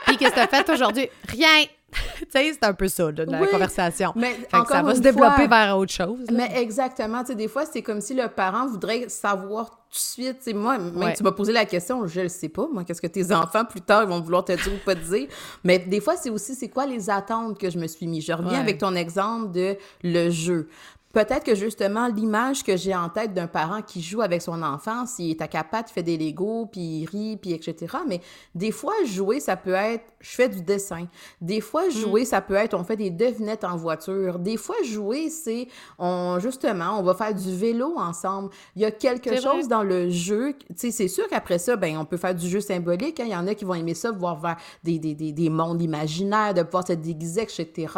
[0.07, 1.09] Puis qu'est-ce que t'as fait aujourd'hui?
[1.29, 1.67] Rien!
[2.19, 4.12] tu sais, c'est un peu ça, là, la conversation.
[4.14, 6.27] Mais ça va se développer vers autre chose.
[6.31, 7.21] Mais exactement.
[7.21, 10.38] Tu sais, des fois, c'est comme si le parent voudrait savoir tout de suite.
[10.38, 13.01] Tu sais, moi, même tu m'as posé la question, je le sais pas, moi, qu'est-ce
[13.01, 15.29] que tes enfants, plus tard, ils vont vouloir te dire ou pas te dire.
[15.64, 18.21] Mais des fois, c'est aussi, c'est quoi les attentes que je me suis mis?
[18.21, 20.69] Je reviens avec ton exemple de le jeu.
[21.12, 25.07] Peut-être que justement, l'image que j'ai en tête d'un parent qui joue avec son enfant,
[25.07, 27.97] s'il est à capate, fait des Legos, puis il rit, puis etc.
[28.07, 28.21] Mais
[28.55, 31.07] des fois, jouer, ça peut être, je fais du dessin.
[31.40, 31.90] Des fois, mm.
[31.92, 34.38] jouer, ça peut être, on fait des devinettes en voiture.
[34.38, 35.68] Des fois, jouer, c'est,
[35.99, 38.51] on, justement, on va faire du vélo ensemble.
[38.77, 40.55] Il y a quelque chose dans le jeu.
[40.59, 43.18] Tu sais, c'est sûr qu'après ça, ben, on peut faire du jeu symbolique.
[43.18, 43.25] Hein.
[43.27, 45.81] Il y en a qui vont aimer ça, voir vers des, des, des, des mondes
[45.81, 47.94] imaginaires, de pouvoir se déguiser, etc.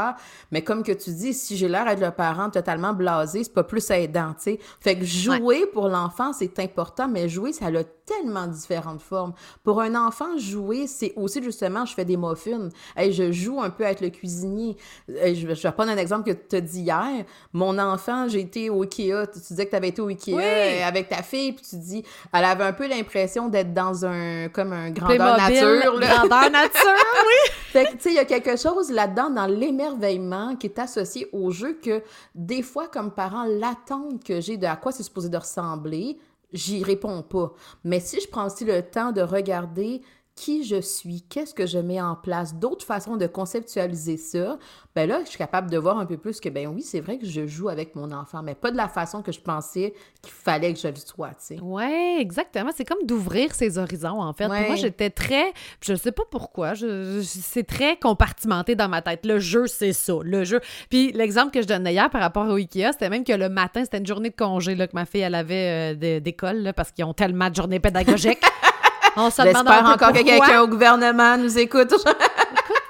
[0.52, 3.64] Mais comme que tu dis, si j'ai l'air d'être le parent totalement blasé, c'est pas
[3.64, 4.58] plus aidant, tu sais.
[4.80, 9.32] Fait que jouer pour l'enfant, c'est important, mais jouer, ça a tellement différentes formes.
[9.62, 12.68] Pour un enfant, jouer, c'est aussi justement, je fais des muffins.
[12.96, 14.76] et je joue un peu à être le cuisinier.
[15.08, 17.24] je, vais prendre un exemple que tu as dit hier.
[17.52, 19.26] Mon enfant, j'ai été au Ikea.
[19.32, 22.04] Tu, disais que tu avais été au Ikea euh, avec ta fille, puis tu dis,
[22.32, 26.00] elle avait un peu l'impression d'être dans un, comme un grandeur nature.
[26.00, 27.52] Grandeur nature, oui!
[27.70, 31.28] Fait que, tu sais, il y a quelque chose là-dedans, dans l'émerveillement qui est associé
[31.32, 32.02] au jeu que,
[32.34, 36.18] des fois, comme parent, l'attente que j'ai de à quoi c'est supposé de ressembler,
[36.52, 37.52] j'y réponds pas.
[37.84, 40.02] Mais si je prends aussi le temps de regarder
[40.34, 44.58] qui je suis, qu'est-ce que je mets en place, d'autres façons de conceptualiser ça,
[44.94, 47.18] ben là, je suis capable de voir un peu plus que, ben oui, c'est vrai
[47.18, 50.32] que je joue avec mon enfant, mais pas de la façon que je pensais qu'il
[50.32, 51.58] fallait que je le sois, tu sais.
[51.62, 52.70] Oui, exactement.
[52.74, 54.48] C'est comme d'ouvrir ses horizons, en fait.
[54.48, 55.52] Moi, j'étais très,
[55.84, 59.26] je sais pas pourquoi, je, c'est très compartimenté dans ma tête.
[59.26, 60.60] Le jeu, c'est ça, le jeu.
[60.88, 63.84] Puis l'exemple que je donnais hier par rapport au Ikea, c'était même que le matin,
[63.84, 67.04] c'était une journée de congé là, que ma fille, elle avait euh, d'école, parce qu'ils
[67.04, 68.42] ont tellement de journées pédagogiques.
[69.16, 71.92] On se demande encore que quelqu'un au gouvernement nous écoute.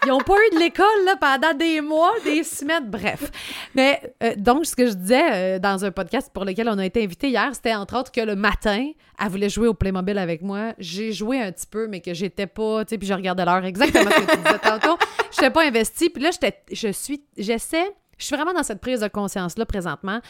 [0.04, 3.30] Ils n'ont pas eu de l'école là, pendant des mois, des semaines, bref.
[3.74, 6.87] Mais euh, donc, ce que je disais euh, dans un podcast pour lequel on a
[6.87, 10.40] été invité hier, c'était entre autres que le matin, elle voulait jouer au Playmobil avec
[10.40, 10.72] moi.
[10.78, 13.64] J'ai joué un petit peu, mais que j'étais pas, tu sais, puis je regardais l'heure
[13.64, 14.96] exactement ce que tu disais tantôt.
[15.33, 16.11] Je n'étais pas investie.
[16.11, 16.30] Puis là,
[16.72, 20.20] je suis, j'essaie, je suis vraiment dans cette prise de conscience-là présentement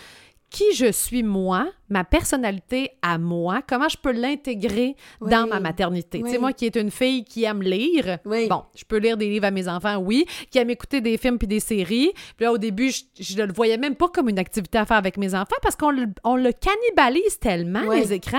[0.51, 6.23] qui je suis moi, ma personnalité à moi, comment je peux l'intégrer dans ma maternité.
[6.23, 9.29] Tu sais, moi qui est une fille qui aime lire, bon, je peux lire des
[9.29, 12.13] livres à mes enfants, oui, qui aime écouter des films puis des séries.
[12.37, 14.97] Puis là, au début, je, ne le voyais même pas comme une activité à faire
[14.97, 18.39] avec mes enfants parce qu'on le, on le cannibalise tellement, les écrans.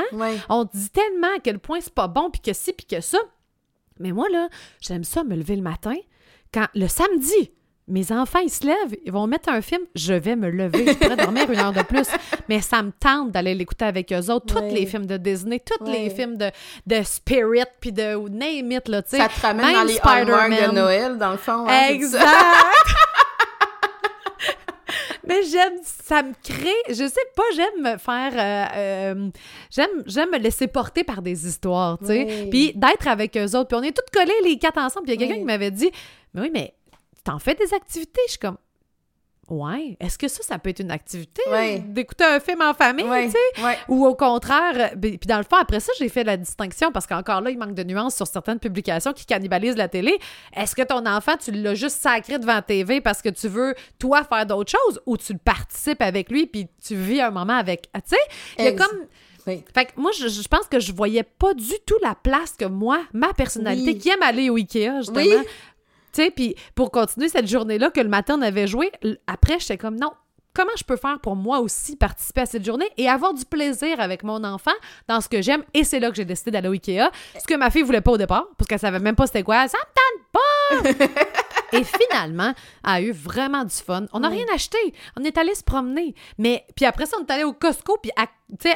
[0.50, 3.20] On dit tellement à quel point c'est pas bon, puis que ci, puis que ça.
[4.00, 4.50] Mais moi, là,
[4.82, 5.96] j'aime ça me lever le matin
[6.54, 7.52] quand le samedi,
[7.92, 10.94] mes enfants, ils se lèvent, ils vont mettre un film, je vais me lever, je
[10.94, 12.08] pourrais dormir une heure de plus.
[12.50, 14.46] Mais ça me tente d'aller l'écouter avec eux autres.
[14.46, 16.50] Tous les films de Disney, tous les films de,
[16.88, 19.18] de Spirit, puis de Name It, là, tu sais.
[19.18, 21.66] Ça te ramène dans les Hallmark de Noël, dans le fond.
[21.68, 22.26] Hein, exact!
[25.28, 29.30] Mais j'aime, ça me crée, je sais pas, j'aime me faire, euh, euh,
[29.70, 32.48] j'aime, j'aime me laisser porter par des histoires, tu sais.
[32.50, 33.68] Puis d'être avec eux autres.
[33.68, 35.06] Puis on est toutes collés les quatre ensemble.
[35.06, 35.92] Puis il y a quelqu'un qui m'avait dit,
[36.34, 36.74] mais oui, mais
[37.24, 38.22] t'en fais des activités?
[38.28, 38.58] Je suis comme,
[39.52, 39.98] Ouais.
[40.00, 41.42] Est-ce que ça, ça peut être une activité?
[41.86, 43.78] D'écouter un film en famille, tu sais?
[43.90, 47.42] Ou au contraire, puis dans le fond, après ça, j'ai fait la distinction parce qu'encore
[47.42, 50.18] là, il manque de nuances sur certaines publications qui cannibalisent la télé.
[50.56, 53.76] Est-ce que ton enfant, tu l'as juste sacré devant la TV parce que tu veux,
[54.00, 57.92] toi, faire d'autres choses ou tu participes avec lui puis tu vis un moment avec?
[57.94, 58.18] Tu sais?
[58.58, 59.08] Il y a comme.
[59.44, 63.02] Fait que moi, je, pense que je voyais pas du tout la place que moi,
[63.12, 65.42] ma personnalité, qui aime aller au Ikea, justement,
[66.14, 68.92] tu sais, puis pour continuer cette journée-là que le matin on avait joué,
[69.28, 70.12] après, j'étais comme non.
[70.54, 74.02] Comment je peux faire pour moi aussi participer à cette journée et avoir du plaisir
[74.02, 74.74] avec mon enfant
[75.08, 75.64] dans ce que j'aime?
[75.74, 77.10] Et c'est là que j'ai décidé d'aller au Ikea.
[77.40, 79.70] Ce que ma fille voulait pas au départ, parce qu'elle savait même pas c'était quoi.
[79.70, 81.16] Ça me tente pas!
[81.74, 82.54] Et finalement,
[82.84, 84.06] elle a eu vraiment du fun.
[84.14, 84.78] On n'a rien acheté.
[85.18, 86.16] On est allé se promener.
[86.38, 88.28] Mais puis après ça, on est allé au Costco, puis à,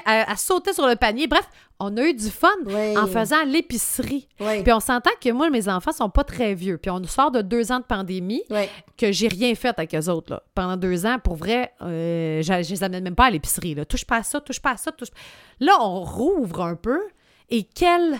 [0.06, 1.28] à, sauter sur le panier.
[1.28, 1.48] Bref,
[1.80, 2.48] on a eu du fun
[2.98, 4.28] en faisant l'épicerie.
[4.38, 6.78] Puis on s'entend que moi, mes enfants sont pas très vieux.
[6.78, 8.44] Puis on sort de deux ans de pandémie
[8.98, 10.34] que j'ai rien fait avec eux autres.
[10.34, 10.44] Là.
[10.54, 13.76] Pendant deux ans, pour vrai, euh, je, je les amène même pas à l'épicerie.
[13.88, 15.10] Touche pas à ça, touche pas à ça, touche
[15.60, 17.02] Là, on rouvre un peu.
[17.50, 18.20] Et quel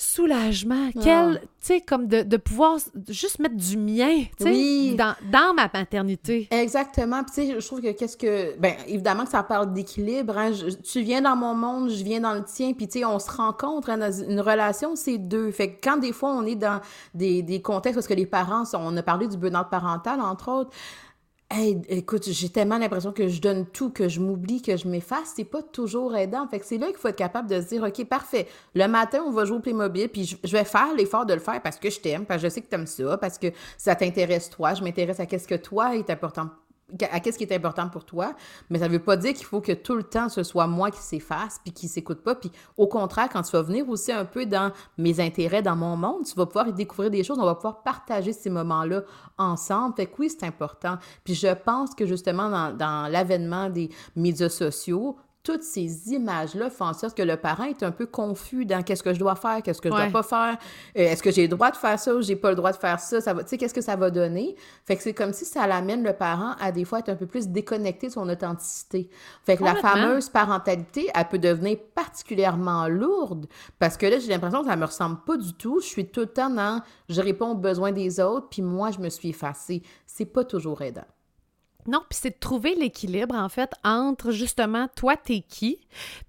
[0.00, 5.14] soulagement, quel, tu sais, comme de, de, pouvoir juste mettre du mien, tu sais, dans,
[5.30, 6.48] dans, ma maternité.
[6.50, 7.22] Exactement.
[7.22, 8.58] Puis, tu sais, je trouve que qu'est-ce que.
[8.58, 10.38] Ben, évidemment que ça parle d'équilibre.
[10.38, 10.52] Hein.
[10.82, 13.30] tu viens dans mon monde, je viens dans le tien, puis, tu sais, on se
[13.30, 13.90] rencontre.
[13.90, 15.50] Hein, dans une relation, c'est deux.
[15.50, 16.80] Fait que quand des fois, on est dans
[17.12, 20.70] des, des contextes parce que les parents, on a parlé du burn-out parental, entre autres,
[21.52, 25.32] Hey, écoute, j'ai tellement l'impression que je donne tout, que je m'oublie, que je m'efface.
[25.34, 26.46] C'est pas toujours aidant.
[26.46, 28.46] Fait que c'est là qu'il faut être capable de se dire, OK, parfait.
[28.76, 31.60] Le matin, on va jouer au Playmobil, puis je, vais faire l'effort de le faire
[31.60, 33.96] parce que je t'aime, parce que je sais que tu aimes ça, parce que ça
[33.96, 34.74] t'intéresse toi.
[34.74, 36.50] Je m'intéresse à qu'est-ce que toi est important
[37.10, 38.34] à qu'est-ce qui est important pour toi,
[38.68, 40.90] mais ça ne veut pas dire qu'il faut que tout le temps ce soit moi
[40.90, 42.34] qui s'efface puis qui s'écoute pas.
[42.34, 45.96] Puis au contraire, quand tu vas venir aussi un peu dans mes intérêts, dans mon
[45.96, 49.02] monde, tu vas pouvoir y découvrir des choses, on va pouvoir partager ces moments-là
[49.38, 49.94] ensemble.
[49.96, 50.98] Fait que oui, c'est important.
[51.24, 56.86] Puis je pense que justement dans, dans l'avènement des médias sociaux, toutes ces images-là font
[56.86, 59.62] en sorte que le parent est un peu confus dans qu'est-ce que je dois faire,
[59.62, 60.58] qu'est-ce que je dois pas faire,
[60.96, 62.76] euh, est-ce que j'ai le droit de faire ça ou j'ai pas le droit de
[62.76, 64.54] faire ça, ça va, tu sais, qu'est-ce que ça va donner?
[64.84, 67.26] Fait que c'est comme si ça l'amène le parent à des fois être un peu
[67.26, 69.08] plus déconnecté de son authenticité.
[69.44, 73.46] Fait que la fameuse parentalité, elle peut devenir particulièrement lourde
[73.78, 75.80] parce que là, j'ai l'impression que ça me ressemble pas du tout.
[75.80, 78.98] Je suis tout le temps dans je réponds aux besoins des autres, puis moi, je
[78.98, 79.82] me suis effacée.
[80.06, 81.06] C'est pas toujours aidant.
[81.86, 85.78] Non, puis c'est de trouver l'équilibre, en fait, entre justement, toi, t'es qui,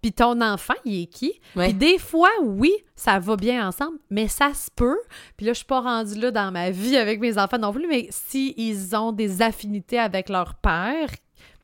[0.01, 1.39] puis ton enfant, il est qui.
[1.55, 4.99] Puis des fois, oui, ça va bien ensemble, mais ça se peut.
[5.37, 7.87] Puis là, je suis pas rendue là dans ma vie avec mes enfants non plus,
[7.87, 11.09] mais s'ils ils ont des affinités avec leur père,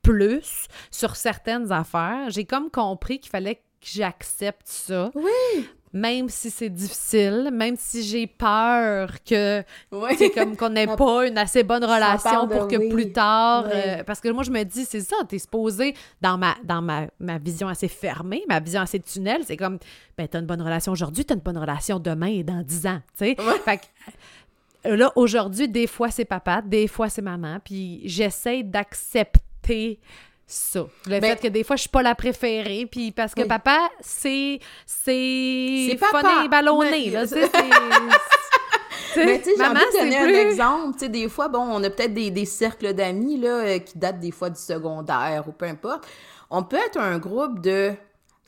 [0.02, 5.12] plus sur certaines affaires, j'ai comme compris qu'il fallait que j'accepte ça.
[5.16, 5.68] Oui
[5.98, 9.64] même si c'est difficile, même si j'ai peur que
[10.18, 14.20] c'est comme qu'on n'ait pas une assez bonne relation pour que plus tard euh, parce
[14.20, 17.68] que moi je me dis c'est ça, t'es supposé dans ma dans ma, ma, vision
[17.68, 19.80] assez fermée, ma vision assez tunnel, c'est comme
[20.18, 23.02] ben t'as une bonne relation aujourd'hui, t'as une bonne relation demain et dans dix ans,
[23.18, 23.38] tu sais.
[23.66, 23.78] Fait
[24.84, 30.00] que là aujourd'hui des fois c'est papa, des fois c'est maman, puis j'essaie d'accepter
[30.48, 30.88] ça.
[31.06, 34.60] Le fait que des fois, je suis pas la préférée, puis parce que papa, c'est...
[34.86, 37.50] C'est funny et ballonné, là, c'est...
[39.16, 40.94] Mais tu sais, j'ai envie de donner un exemple.
[40.94, 43.98] Tu sais, des fois, bon, on a peut-être des, des, cercles d'amis, là, euh, qui
[43.98, 46.08] datent des fois du secondaire ou peu importe.
[46.50, 47.94] On peut être un groupe de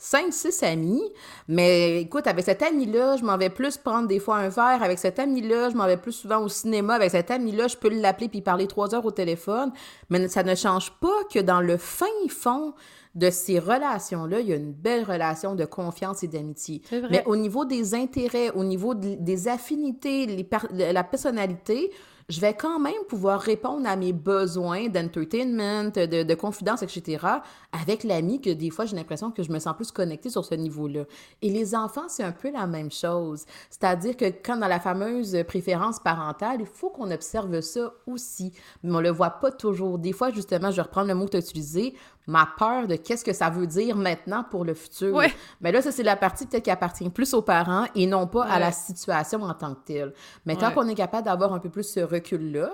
[0.02, 1.04] 5, 6 amis.
[1.50, 4.82] Mais écoute, avec cet ami-là, je m'en vais plus prendre des fois un verre.
[4.82, 6.96] Avec cet ami-là, je m'en vais plus souvent au cinéma.
[6.96, 9.72] Avec cet ami-là, je peux l'appeler puis parler trois heures au téléphone.
[10.10, 12.74] Mais ça ne change pas que dans le fin fond
[13.16, 16.82] de ces relations-là, il y a une belle relation de confiance et d'amitié.
[17.10, 20.48] Mais au niveau des intérêts, au niveau des affinités, les
[20.94, 21.92] la personnalité,
[22.30, 27.26] je vais quand même pouvoir répondre à mes besoins d'entertainment, de, de confidence, etc.,
[27.72, 30.54] avec l'ami que des fois, j'ai l'impression que je me sens plus connectée sur ce
[30.54, 31.06] niveau-là.
[31.42, 33.46] Et les enfants, c'est un peu la même chose.
[33.70, 38.54] C'est-à-dire que quand dans la fameuse préférence parentale, il faut qu'on observe ça aussi.
[38.84, 39.98] Mais on le voit pas toujours.
[39.98, 41.96] Des fois, justement, je reprends le mot que tu as utilisé,
[42.30, 45.20] ma peur de qu'est-ce que ça veut dire maintenant pour le futur.
[45.62, 48.46] Mais là, ça, c'est la partie peut-être qui appartient plus aux parents et non pas
[48.46, 50.14] à la situation en tant que telle.
[50.46, 52.70] Mais tant qu'on est capable d'avoir un peu plus ce recul-là,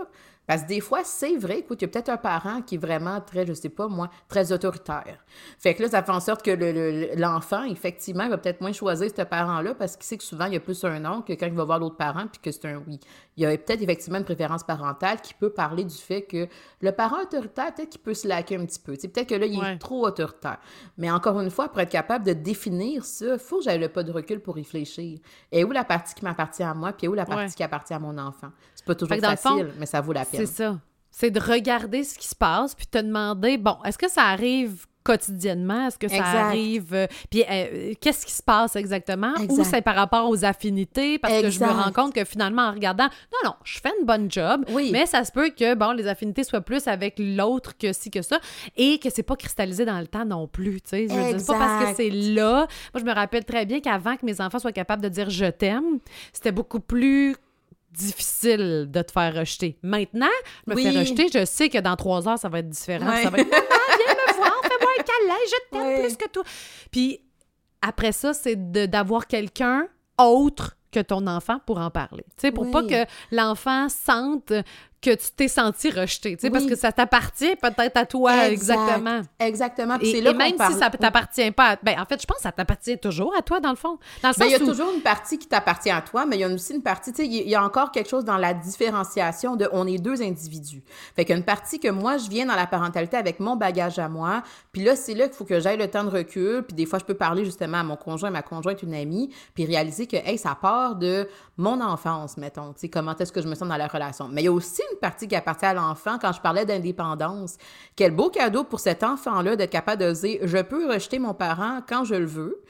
[0.48, 2.78] parce que des fois, c'est vrai, écoute, il y a peut-être un parent qui est
[2.78, 5.24] vraiment très, je sais pas moi, très autoritaire.
[5.60, 9.22] Fait que là, ça fait en sorte que l'enfant, effectivement, va peut-être moins choisir ce
[9.24, 11.54] parent-là parce qu'il sait que souvent, il y a plus un non que quand il
[11.54, 13.00] va voir l'autre parent puis que c'est un oui.
[13.38, 16.48] Il y a peut-être effectivement une préférence parentale qui peut parler du fait que
[16.80, 18.94] le parent autoritaire, peut-être qu'il peut se laquer un petit peu.
[18.94, 20.60] Peut-être que là, il est trop autoritaire.
[20.98, 23.90] Mais encore une fois, pour être capable de définir ça, il faut que j'aille le
[23.90, 25.20] pas de recul pour réfléchir.
[25.52, 28.00] Et où la partie qui m'appartient à moi, puis où la partie qui appartient à
[28.00, 28.52] mon enfant?
[28.74, 30.35] C'est pas toujours facile, mais ça vaut la peine.
[30.38, 30.80] C'est ça.
[31.12, 34.86] C'est de regarder ce qui se passe, puis te demander, bon, est-ce que ça arrive
[35.06, 35.88] quotidiennement?
[35.88, 36.94] Est-ce que ça arrive?
[36.94, 39.34] Euh, puis euh, qu'est-ce qui se passe exactement?
[39.48, 41.20] Ou c'est par rapport aux affinités?
[41.20, 44.06] Parce que je me rends compte que finalement, en regardant, non, non, je fais une
[44.06, 47.94] bonne job, mais ça se peut que, bon, les affinités soient plus avec l'autre que
[47.94, 48.40] ci, que ça,
[48.76, 51.08] et que c'est pas cristallisé dans le temps non plus, tu sais.
[51.08, 52.68] Je pas parce que c'est là.
[52.94, 55.46] Moi, je me rappelle très bien qu'avant que mes enfants soient capables de dire «je
[55.46, 56.00] t'aime»,
[56.34, 57.36] c'était beaucoup plus
[57.96, 59.78] difficile de te faire rejeter.
[59.82, 60.30] Maintenant,
[60.68, 63.06] je me fais rejeter, je sais que dans trois heures, ça va être différent.
[63.06, 66.44] Ça va être viens me voir, fais-moi un câlin, je t'aime plus que toi.
[66.92, 67.22] Puis
[67.82, 68.56] après ça, c'est
[68.90, 72.24] d'avoir quelqu'un autre que ton enfant pour en parler.
[72.38, 74.54] Tu sais, pour pas que l'enfant sente
[75.06, 79.22] que tu t'es senti rejeté, tu sais, parce que ça t'appartient peut-être à toi exactement.
[79.40, 79.98] Exactement.
[80.02, 82.98] Et, là même si ça t'appartient pas, ben en fait, je pense que ça t'appartient
[82.98, 84.00] toujours à toi dans le fond.
[84.24, 86.44] Dans ben, il y a toujours une partie qui t'appartient à toi, mais il y
[86.44, 89.56] a aussi une partie, tu sais, il y a encore quelque chose dans la différenciation
[89.56, 90.84] de on est deux individus.
[91.16, 93.56] Fait qu'il y a une partie que moi je viens dans la parentalité avec mon
[93.56, 94.42] bagage à moi,
[94.72, 97.00] puis là c'est là qu'il faut que j'aille le temps de recul, puis des fois
[97.00, 100.38] je peux parler justement à mon conjoint, ma conjointe, une amie, puis réaliser que hey,
[100.38, 103.78] ça part de mon enfance, mettons, tu sais comment est-ce que je me sens dans
[103.78, 104.28] la relation.
[104.28, 107.58] Mais il y a aussi une partie qui appartient à l'enfant quand je parlais d'indépendance.
[107.96, 111.80] Quel beau cadeau pour cet enfant-là d'être capable de dire je peux rejeter mon parent
[111.88, 112.64] quand je le veux.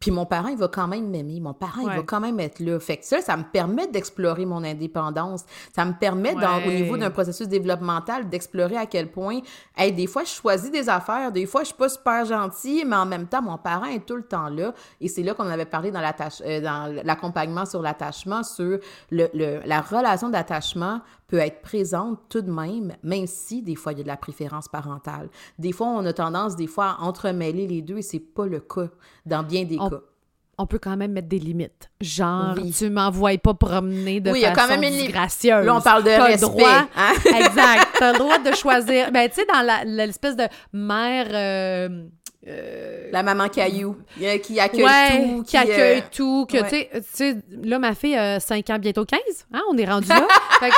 [0.00, 1.40] Puis mon parent, il va quand même m'aimer.
[1.40, 2.78] Mon parent, il va quand même être là.
[2.78, 5.44] Fait que ça, ça me permet d'explorer mon indépendance.
[5.74, 9.40] Ça me permet, dans, au niveau d'un processus développemental, d'explorer à quel point,
[9.76, 12.96] hey, des fois, je choisis des affaires, des fois, je suis pas super gentille, mais
[12.96, 14.72] en même temps, mon parent est tout le temps là.
[15.00, 18.78] Et c'est là qu'on avait parlé dans euh, l'accompagnement sur l'attachement, sur
[19.10, 23.98] le, la relation d'attachement peut être présente tout de même, même si des fois il
[23.98, 25.28] y a de la préférence parentale.
[25.58, 28.60] Des fois, on a tendance des fois à entremêler les deux et c'est pas le
[28.60, 28.88] cas
[29.26, 30.00] dans bien des cas.
[30.60, 31.88] On peut quand même mettre des limites.
[32.00, 35.64] Genre, tu m'envoies pas promener de oui, façon y a quand même une disgracieuse.
[35.64, 36.40] Là, on parle de respect.
[36.40, 37.12] Droit, hein?
[37.24, 37.86] exact.
[37.96, 39.12] T'as le droit de choisir.
[39.12, 41.26] Ben, tu sais, dans l'espèce de mère...
[41.30, 42.08] Euh,
[42.46, 45.42] euh, la maman caillou, qui accueille tout.
[45.42, 46.46] Qui, accueille euh, tout.
[46.50, 49.20] Que, tu sais, là, ma fille a 5 ans, bientôt 15.
[49.52, 50.26] Hein, on est rendu là.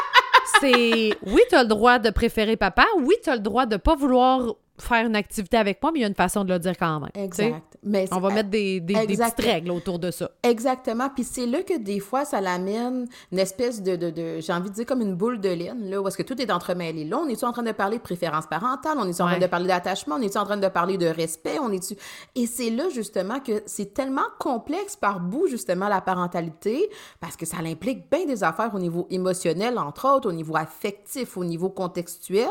[0.61, 1.11] c'est...
[1.27, 2.87] Oui, tu le droit de préférer papa.
[2.99, 6.05] Oui, tu le droit de pas vouloir faire une activité avec moi, mais il y
[6.05, 7.11] a une façon de le dire quand même.
[7.15, 7.79] Exact.
[7.83, 10.31] Mais on va mettre des, des, petites règles autour de ça.
[10.43, 11.09] Exactement.
[11.15, 14.71] Puis c'est là que des fois, ça l'amène une espèce de, de, de j'ai envie
[14.71, 17.05] de dire comme une boule de laine, là, où est-ce que tout est entremêlé.
[17.05, 18.99] Là, on est-tu en train de parler de préférence parentale?
[18.99, 20.17] On est-tu en train de parler d'attachement?
[20.17, 21.59] On est-tu en train de parler de respect?
[21.61, 21.95] On est-tu...
[22.35, 26.91] Et c'est là, justement, que c'est tellement complexe par bout, justement, la parentalité,
[27.21, 31.37] parce que ça implique bien des affaires au niveau émotionnel, entre autres, au niveau affectif,
[31.37, 32.49] au niveau contextuel,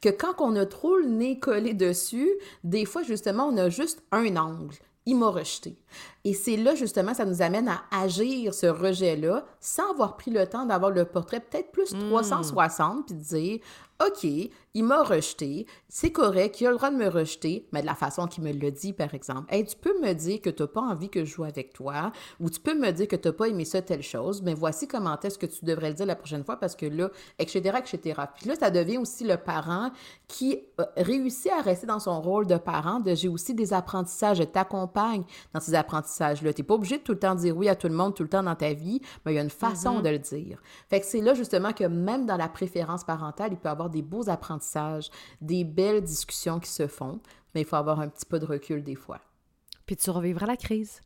[0.00, 2.30] que quand on a trop le nez collé dessus,
[2.64, 4.76] des fois, justement, on a juste un angle.
[5.06, 5.76] Il m'a rejeté.
[6.24, 10.46] Et c'est là, justement, ça nous amène à agir ce rejet-là sans avoir pris le
[10.46, 13.04] temps d'avoir le portrait peut-être plus 360 hmm.
[13.04, 13.58] puis de dire
[14.06, 14.24] OK,
[14.74, 17.96] il m'a rejeté, c'est correct, il a le droit de me rejeter, mais de la
[17.96, 19.52] façon qu'il me le dit, par exemple.
[19.52, 22.12] Hey, tu peux me dire que tu n'as pas envie que je joue avec toi,
[22.38, 24.86] ou tu peux me dire que tu n'as pas aimé ça, telle chose, mais voici
[24.86, 28.22] comment est-ce que tu devrais le dire la prochaine fois, parce que là, etc., etc.
[28.36, 29.90] Puis là, ça devient aussi le parent
[30.28, 34.36] qui euh, réussit à rester dans son rôle de parent, de j'ai aussi des apprentissages,
[34.36, 36.52] je t'accompagne dans ces apprentissages-là.
[36.52, 38.22] Tu n'es pas obligé de tout le temps dire oui à tout le monde, tout
[38.22, 40.02] le temps dans ta vie, mais il y a une façon mm-hmm.
[40.02, 40.62] de le dire.
[40.90, 43.90] Fait que c'est là, justement, que même dans la préférence parentale, il peut y avoir
[43.90, 45.10] des beaux apprentissages,
[45.40, 47.20] des belles discussions qui se font,
[47.54, 49.20] mais il faut avoir un petit peu de recul des fois.
[49.86, 51.00] Puis tu revivras la crise.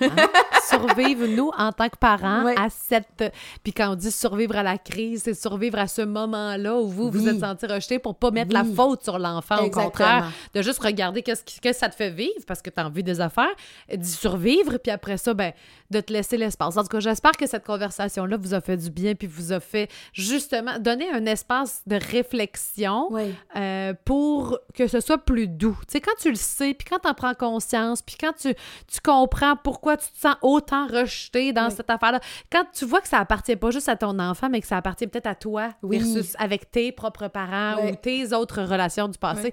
[0.00, 0.28] Hein?
[0.68, 3.32] survivre, nous, en tant que parents, à cette...
[3.62, 7.10] Puis quand on dit survivre à la crise, c'est survivre à ce moment-là où vous,
[7.10, 10.82] vous êtes senti rejeté pour pas mettre la faute sur l'enfant, au contraire, de juste
[10.82, 13.54] regarder qu'est-ce que ça te fait vivre, parce que tu as envie des affaires,
[13.92, 15.52] d'y survivre, puis après ça, ben,
[15.90, 16.76] de te laisser l'espace.
[16.76, 19.60] En tout cas, j'espère que cette conversation-là vous a fait du bien, puis vous a
[19.60, 23.10] fait justement donner un espace de réflexion
[23.56, 25.76] euh, pour que ce soit plus doux.
[25.86, 28.54] Tu sais, quand tu le sais, puis quand tu en prends conscience, puis quand tu,
[28.54, 32.20] tu comprends pourquoi tu te sens autant rejeté dans cette affaire-là,
[32.50, 35.08] quand tu vois que ça appartient pas juste à ton enfant, mais que ça appartient
[35.08, 39.52] peut-être à toi versus avec tes propres parents ou tes autres relations du passé,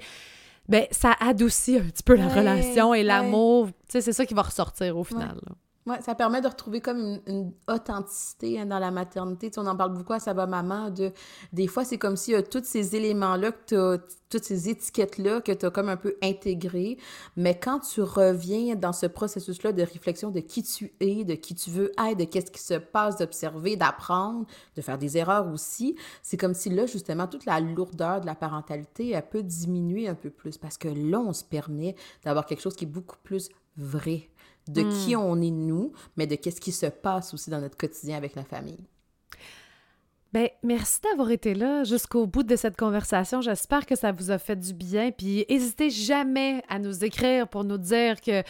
[0.70, 3.66] ben ça adoucit un petit peu la relation et l'amour.
[3.68, 5.40] Tu sais, c'est ça qui va ressortir au final.
[5.88, 9.50] Oui, ça permet de retrouver comme une, authenticité hein, dans la maternité.
[9.50, 10.92] Tu on en parle beaucoup à sa maman.
[10.92, 11.12] De,
[11.54, 13.52] des fois, c'est comme si a tous ces éléments-là,
[14.30, 17.00] toutes ces étiquettes-là que tu as comme un peu intégrées.
[17.36, 21.56] Mais quand tu reviens dans ce processus-là de réflexion de qui tu es, de qui
[21.56, 25.96] tu veux être, de qu'est-ce qui se passe, d'observer, d'apprendre, de faire des erreurs aussi,
[26.22, 30.16] c'est comme si là, justement, toute la lourdeur de la parentalité, elle peut diminuer un
[30.16, 30.60] peu plus.
[30.60, 34.30] Parce que là, on se permet d'avoir quelque chose qui est beaucoup plus vrai
[34.68, 35.20] de qui hmm.
[35.20, 38.44] on est nous, mais de qu'est-ce qui se passe aussi dans notre quotidien avec la
[38.44, 38.86] famille.
[40.34, 43.42] Ben, merci d'avoir été là jusqu'au bout de cette conversation.
[43.42, 45.12] J'espère que ça vous a fait du bien.
[45.12, 48.42] Puis, n'hésitez jamais à nous écrire pour nous dire que,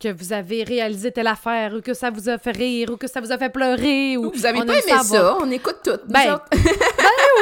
[0.00, 3.06] que vous avez réalisé telle affaire ou que ça vous a fait rire ou que
[3.06, 4.16] ça vous a fait pleurer.
[4.16, 5.38] Ou vous avez pas aimé ça.
[5.40, 6.00] On écoute tout.
[6.08, 6.60] Ben, ben,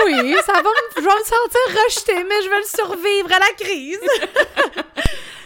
[0.04, 3.52] oui, ça va je vais me sentir rejetée, mais je vais le survivre à la
[3.56, 3.98] crise.